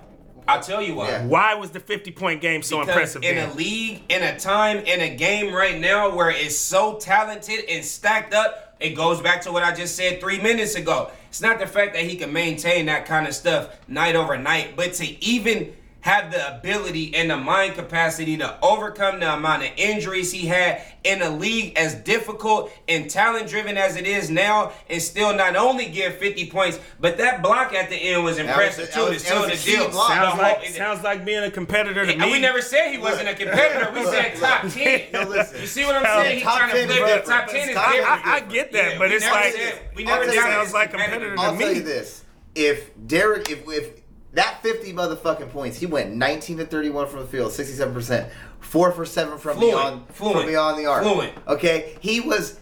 [0.45, 1.07] I'll tell you why.
[1.09, 1.25] Yeah.
[1.27, 3.49] Why was the 50 point game so Because impressive in then?
[3.51, 7.85] a league, in a time, in a game right now where it's so talented and
[7.85, 11.09] stacked up, it goes back to what I just said three minutes ago.
[11.29, 14.75] It's not the fact that he can maintain that kind of stuff night over night,
[14.75, 15.73] but to even
[16.03, 20.81] have the ability and the mind capacity to overcome the amount of injuries he had
[21.05, 25.55] in a league as difficult and talent driven as it is now, and still not
[25.55, 29.05] only give 50 points, but that block at the end was impressive that too.
[29.11, 29.89] was- to that was the a deal.
[29.91, 30.09] block.
[30.09, 32.31] The sounds whole- like sounds like being a competitor to and me.
[32.33, 33.89] we never said he wasn't a competitor.
[33.93, 35.03] We said top ten.
[35.13, 35.21] No.
[35.33, 36.33] You see what I'm saying?
[36.35, 38.27] He's trying to is flip the top ten is Top 10 is different.
[38.27, 40.73] I, I get that, Yeah, but it's like said- we I'll never tell it sounds
[40.73, 41.35] like competitive.
[41.35, 41.47] competitor to me.
[41.47, 42.23] I'll tell you this:
[42.55, 44.02] if Derrick, if if
[44.33, 48.91] that 50 motherfucking points, he went 19 to 31 from the field, 67 percent, four
[48.91, 49.77] for seven from Fluent.
[49.77, 50.37] beyond Fluent.
[50.37, 51.03] from beyond the arc.
[51.03, 51.33] Fluent.
[51.47, 52.59] Okay, he was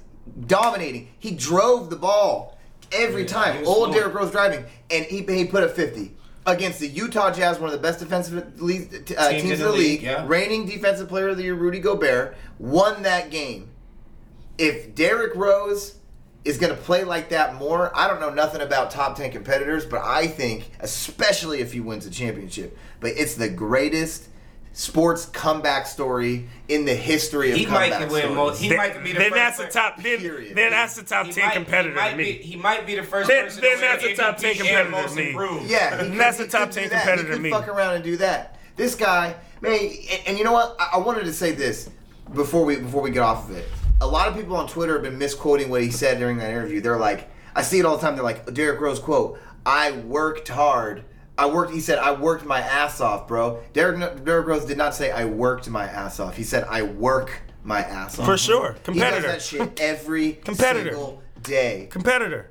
[0.47, 1.09] dominating.
[1.19, 2.57] He drove the ball
[2.91, 3.67] every Yeah, time.
[3.67, 3.93] Old.
[3.93, 6.17] Derrick Rose driving, and he he put up 50.
[6.43, 10.01] Against the Utah Jazz, one of the best defensive league, uh, teams, in the league,
[10.01, 10.25] yeah.
[10.27, 13.69] reigning defensive player of the year, Rudy Gobert, won that game
[14.57, 15.97] if Derrick Rose
[16.43, 19.85] is going to play like that more, I don't know nothing about top 10 competitors,
[19.85, 24.27] but I think, especially if he wins a championship, but it's the greatest
[24.73, 28.35] sports comeback story in the history of He might win stories.
[28.35, 28.61] most.
[28.61, 29.35] He then, might be the then first.
[29.35, 30.01] that's the top.
[30.01, 30.55] Then, Period.
[30.55, 32.23] then that's the top he ten might- competitor he might me.
[32.23, 34.55] Be, he might be the first Then- person then to win that's a top 10
[34.55, 35.31] competitor to me.
[35.67, 37.51] Yeah, he And could- that's the top 10 competitor to could me.
[37.51, 38.57] fuck around and do that.
[38.77, 40.75] This guy, man, and, and you know what?
[40.79, 41.89] I, I wanted to say this
[42.33, 43.67] before we before we get off of it.
[44.01, 46.81] A lot of people on Twitter have been misquoting what he said during that interview.
[46.81, 48.15] They're like, I see it all the time.
[48.15, 51.05] They're like, Derrick Rose quote, "I worked hard."
[51.37, 51.71] I worked.
[51.71, 55.25] He said, "I worked my ass off, bro." Derek Derrick Rose did not say, "I
[55.25, 58.75] worked my ass off." He said, "I work my ass off." For sure.
[58.83, 59.15] Competitor.
[59.17, 60.91] He does that shit every Competitor.
[60.91, 61.87] single day.
[61.91, 62.49] Competitor.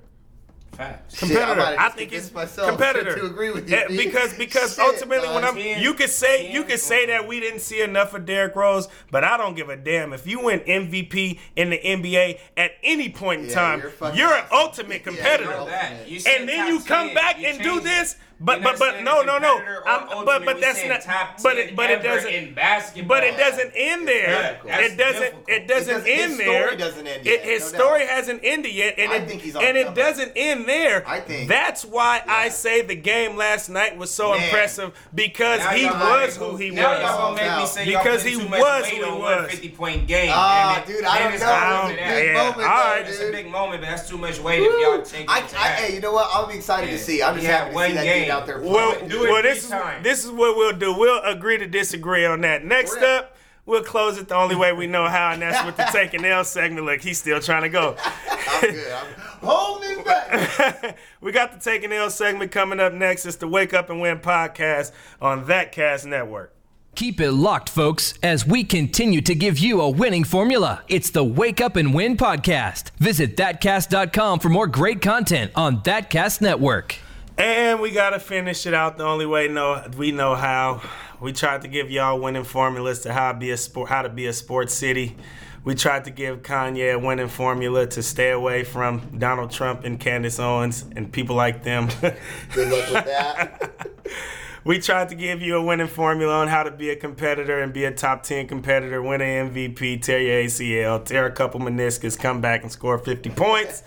[0.81, 1.22] Facts.
[1.22, 1.53] I'm competitor.
[1.61, 3.14] about I think it's he's myself competitor.
[3.16, 5.45] to agree with you, because because Shit, ultimately when.
[5.45, 5.83] I'm Ten.
[5.83, 9.22] you could say you could say that we didn't see enough of Derrick Rose, but
[9.22, 13.43] I don't give a damn if you win MVP in the NBA at any point
[13.43, 13.81] in Yeah, time.
[13.81, 14.57] you're You're, an awesome.
[14.87, 15.45] ultimate Yeah, competitor.
[15.51, 16.09] you're know that.
[16.09, 17.85] You said and then you come back and do changed it.
[17.85, 19.57] this, but but but no no no.
[19.57, 21.03] competitor I'm, but but that's not.
[21.03, 22.30] top But it but it doesn't.
[22.32, 23.09] in basketball.
[23.16, 24.59] But it doesn't end there.
[24.62, 24.70] good.
[24.72, 25.20] It doesn't.
[25.20, 25.49] difficult.
[25.49, 26.76] It doesn't Because his end story there.
[26.76, 28.09] doesn't end It- yet, his no story doubt.
[28.09, 31.05] hasn't ended yet, and I it think he's on and it come doesn't end there.
[31.07, 34.43] I think- that's why I say the game last night was so Man.
[34.45, 37.01] impressive because Now he was who he now was.
[37.03, 39.51] y'all make me say Because he too much was who he was.
[39.51, 40.30] 50 point game.
[40.32, 41.47] Ah, Damn dude, I Then don't it's know.
[41.49, 42.01] not I worth don't- it.
[42.01, 42.93] yeah, Big moment, all.
[42.95, 45.59] It's a big moment, but that's too much weight if y'all take I, it to
[45.61, 45.78] I, that.
[45.80, 46.30] hey, you know what?
[46.32, 47.22] I'll be excited to see.
[47.22, 48.22] I'm just happy to see that game.
[48.24, 48.97] dude out there Well.
[49.07, 50.05] Do it well, this is times.
[50.05, 50.95] this is what we'll do.
[50.97, 52.64] We'll agree to disagree on that.
[52.64, 55.64] Next We're at- up, we'll close it the only way we know how, and that's
[55.64, 56.87] with the taking L segment.
[56.87, 57.97] Look, he's still trying to go.
[58.31, 58.93] I'm good.
[58.93, 59.07] I'm,
[59.43, 60.97] hold me back.
[61.20, 63.26] we got the taking L segment coming up next.
[63.26, 66.55] It's the Wake Up and Win podcast on ThatCast Network.
[66.97, 70.83] Keep it locked, folks, as we continue to give you a winning formula.
[70.89, 72.91] It's the Wake Up and Win podcast.
[72.99, 76.97] Visit thatcast.com for more great content on ThatCast Network.
[77.41, 80.82] And we gotta finish it out the only way know we know how.
[81.22, 84.11] We tried to give y'all winning formulas to how to be a sport, how to
[84.11, 85.16] be a sports city.
[85.64, 89.99] We tried to give Kanye a winning formula to stay away from Donald Trump and
[89.99, 91.88] Candace Owens and people like them.
[92.01, 93.88] Good luck with that.
[94.64, 97.72] we tried to give you a winning formula on how to be a competitor and
[97.72, 102.18] be a top 10 competitor, win an MVP, tear your ACL, tear a couple meniscus,
[102.18, 103.82] come back and score 50 points.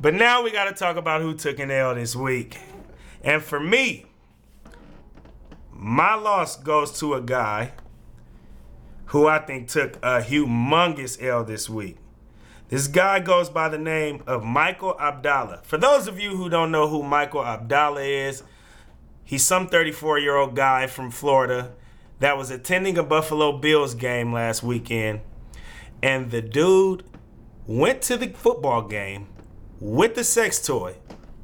[0.00, 2.58] But now we got to talk about who took an L this week.
[3.22, 4.06] And for me,
[5.72, 7.72] my loss goes to a guy
[9.06, 11.96] who I think took a humongous L this week.
[12.68, 15.62] This guy goes by the name of Michael Abdallah.
[15.64, 18.42] For those of you who don't know who Michael Abdallah is,
[19.24, 21.72] he's some 34 year old guy from Florida
[22.20, 25.20] that was attending a Buffalo Bills game last weekend.
[26.02, 27.04] And the dude
[27.66, 29.28] went to the football game
[29.80, 30.96] with the sex toy.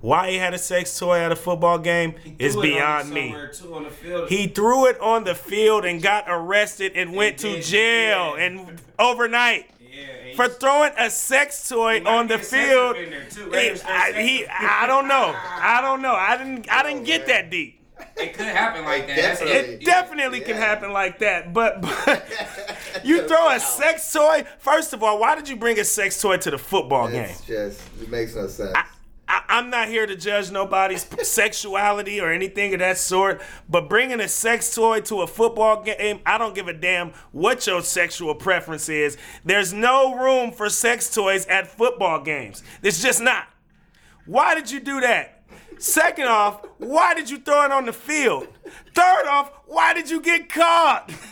[0.05, 3.11] Why he had a sex toy at a football game is Threw it on beyond
[3.11, 3.28] me.
[3.30, 4.28] somewhere, too, on the field.
[4.28, 8.44] He threw it on the field and got arrested and went to jail yeah.
[8.44, 12.96] and overnight yeah, for throwing a sex toy on the field.
[13.30, 13.44] too.
[13.44, 14.46] He, Raiders I, he.
[14.46, 15.34] I don't know.
[15.34, 16.12] I don't know.
[16.12, 16.70] I didn't.
[16.70, 17.80] I didn't oh, get that deep.
[18.18, 19.16] It could happen like that.
[19.16, 19.55] Definitely.
[19.55, 21.55] It definitely can happen like that.
[21.55, 22.28] But, but
[23.05, 24.44] you throw a sex toy.
[24.59, 27.30] First of all, why did you bring a sex toy to the football game?
[27.30, 28.72] It's just, it makes no sense.
[28.74, 28.84] I,
[29.49, 34.28] I'm not here to judge nobody's sexuality or anything of that sort, but bringing a
[34.28, 38.89] sex toy to a football game, I don't give a damn what your sexual preference
[38.89, 39.16] is.
[39.45, 42.62] There's no room for sex toys at football games.
[42.82, 43.47] It's just not.
[44.26, 45.43] Why did you do that?
[45.78, 48.49] Second off, why did you throw it on the field?
[48.95, 51.11] Third off, why did you get caught?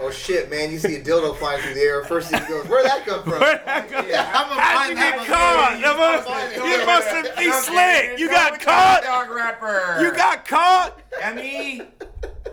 [0.00, 0.70] Oh shit, man!
[0.70, 2.04] You see a dildo flying through the air.
[2.04, 3.32] First thing goes, where'd that come from?
[3.40, 5.78] Where'd that come- Yeah, I'm gonna How'd you get caught?
[5.78, 8.18] You must- you must have be slick.
[8.18, 9.02] You got caught.
[9.02, 9.98] Dog rapper.
[10.00, 10.98] You got caught.
[11.24, 11.86] I mean,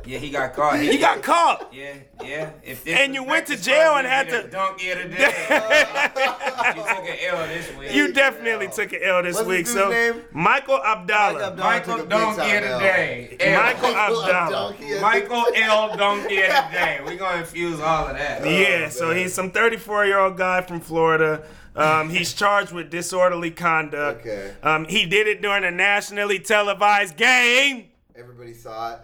[0.05, 0.83] yeah, he got caught.
[0.83, 1.73] You got caught.
[1.73, 1.93] Yeah,
[2.23, 2.51] yeah.
[2.63, 4.89] If this And you went to to jail and had you'd get to- a donkey
[4.91, 5.15] of the day.
[6.75, 7.91] you took an L this week.
[7.93, 9.67] You definitely took an L this What's week.
[9.67, 10.21] So name?
[10.31, 11.47] Michael Abdallah.
[11.47, 11.55] Abdallah.
[11.69, 12.79] Michael took a Donkey time of the L.
[12.79, 13.37] day.
[13.55, 15.01] Michael Abdallah.
[15.01, 15.97] Michael L.
[15.97, 16.99] Donkey of the day.
[17.03, 18.45] We're gonna infuse all of that.
[18.45, 21.43] Yeah, so he's some 34 year old guy from Florida.
[21.75, 24.21] Um, he's charged with disorderly conduct.
[24.21, 24.53] Okay.
[24.63, 27.87] Um, he did it during a nationally televised game.
[28.17, 28.99] Everybody saw it.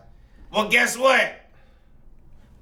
[0.54, 1.34] Well, guess what?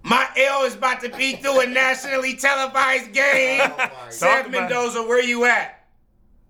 [0.02, 3.62] My L is about to be through a nationally televised game.
[3.62, 5.76] Oh Seth about- Mendoza, where you at?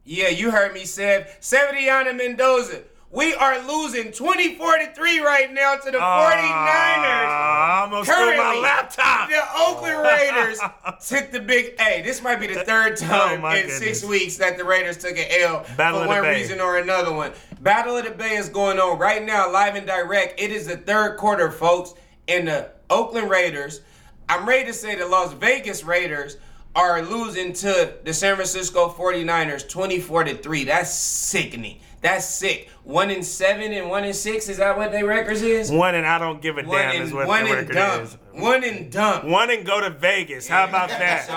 [0.06, 1.40] Yeah, you heard me, Seth.
[1.42, 2.82] Severiana Mendoza.
[3.12, 6.00] We are losing 24 to 3 right now to the 49ers.
[6.00, 9.30] Ah, I almost threw my Currently, laptop.
[9.30, 10.60] The Oakland Raiders
[11.08, 11.74] took the big.
[11.80, 12.04] A.
[12.04, 13.80] this might be the third time Oh, in goodness.
[13.80, 16.40] six weeks that the Raiders took an L Battle for one Bay.
[16.40, 17.32] reason or another one.
[17.62, 20.40] Battle of the Bay is going on right now, live and direct.
[20.40, 21.94] It is the third quarter, folks,
[22.28, 23.82] and the Oakland Raiders.
[24.30, 26.38] I'm ready to say the Las Vegas Raiders
[26.76, 30.64] are losing to the San Francisco 49ers 24 to 3.
[30.66, 31.80] That's sickening.
[32.02, 32.70] That's sick.
[32.86, 34.48] One in seven and one in six.
[34.48, 35.70] Is that what their records is?
[35.70, 37.74] One and I don't give a One damn and is what one the and record
[37.76, 38.02] dumb.
[38.04, 38.18] is.
[38.32, 39.30] One and done.
[39.30, 40.48] One and go to Vegas.
[40.48, 41.26] How about that?
[41.28, 41.34] So,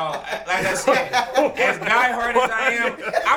[0.47, 1.13] like I said,
[1.59, 2.93] as diehard as I am,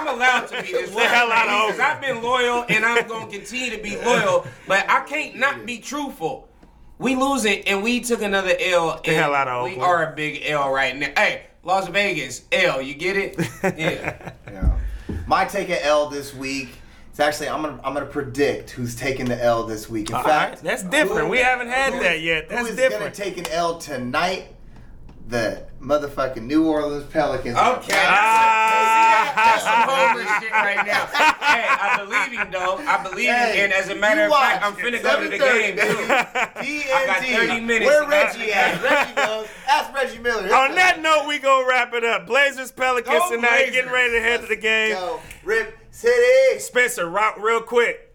[0.08, 1.04] I'm allowed to be this way.
[1.06, 4.46] hell out of Because I've been loyal and I'm going to continue to be loyal,
[4.68, 6.48] but I can't not be truthful.
[6.98, 9.02] We lose it and we took another L.
[9.04, 11.10] The hell out of We are a big L right now.
[11.18, 13.36] Hey, Las Vegas, L, you get it?
[13.78, 14.32] Yeah.
[14.48, 14.78] Yeah.
[15.28, 16.70] My take a L this week.
[17.10, 20.10] It's actually I'm gonna I'm gonna predict who's taking the L this week.
[20.10, 21.30] In All fact, right, that's different.
[21.30, 22.50] We haven't had who- that yet.
[22.50, 24.55] That's who is gonna take an L tonight?
[25.28, 27.58] The motherfucking New Orleans Pelicans.
[27.58, 27.98] Okay.
[27.98, 29.34] Ah.
[29.36, 31.06] That's some homer shit right now.
[31.08, 32.78] Hey, I believe him though.
[32.78, 34.64] I believe him, Hey, and as a matter you of fact.
[34.64, 35.84] I'm finna go to the 7:30, game too.
[35.84, 36.92] TNT.
[36.94, 38.52] I got 30 minutes Where Reggie go.
[38.54, 38.84] at?
[38.84, 39.48] Reggie knows.
[39.68, 40.44] Ask Reggie Miller.
[40.56, 42.28] On that note, we gonna wrap it up.
[42.28, 43.76] Blazers Pelicans Go tonight, Blazers.
[43.76, 44.94] getting ready to head to the game.
[44.94, 45.20] Go.
[45.44, 46.60] Rip City.
[46.60, 48.14] Spencer, rock real quick.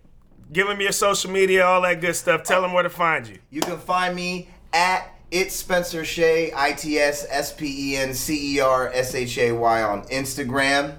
[0.52, 2.42] Give them your social media, all that good stuff.
[2.44, 3.38] Tell them where to find you.
[3.50, 8.14] You can find me at it's Spencer Shay, I T S S P E N
[8.14, 10.96] C E R S H A Y on Instagram.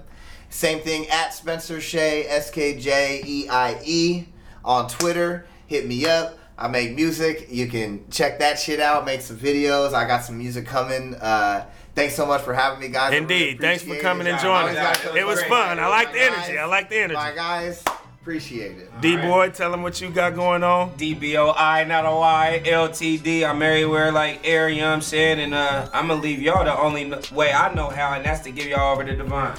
[0.49, 4.27] Same thing at Spencer Skjeie, S K J E I E
[4.63, 5.45] on Twitter.
[5.67, 6.37] Hit me up.
[6.57, 7.47] I make music.
[7.49, 9.05] You can check that shit out.
[9.05, 9.93] Make some videos.
[9.93, 11.15] I got some music coming.
[11.15, 11.65] Uh,
[11.95, 13.13] thanks so much for having me, guys.
[13.13, 13.59] I really Indeed.
[13.61, 14.97] Thanks for coming and joining us.
[15.15, 15.49] It was great.
[15.49, 15.79] fun.
[15.79, 16.57] I like the energy.
[16.57, 17.15] I like the energy.
[17.15, 17.83] My guys,
[18.21, 19.01] appreciate it.
[19.01, 20.91] D boy, tell them what you got going on.
[20.91, 23.49] DBOI, not a Y, LTD.
[23.49, 25.39] I'm everywhere like air, you know what I'm saying?
[25.39, 28.51] And uh, I'm gonna leave y'all the only way I know how, and that's to
[28.51, 29.57] give y'all over to Devon.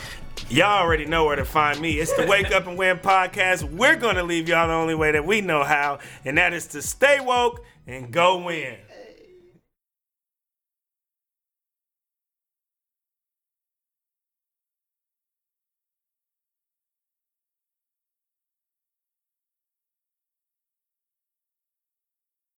[0.48, 1.92] Y'all already know where to find me.
[1.92, 3.64] It's the Wake Up and Win podcast.
[3.64, 6.66] We're going to leave y'all the only way that we know how, and that is
[6.68, 8.76] to stay woke and go win.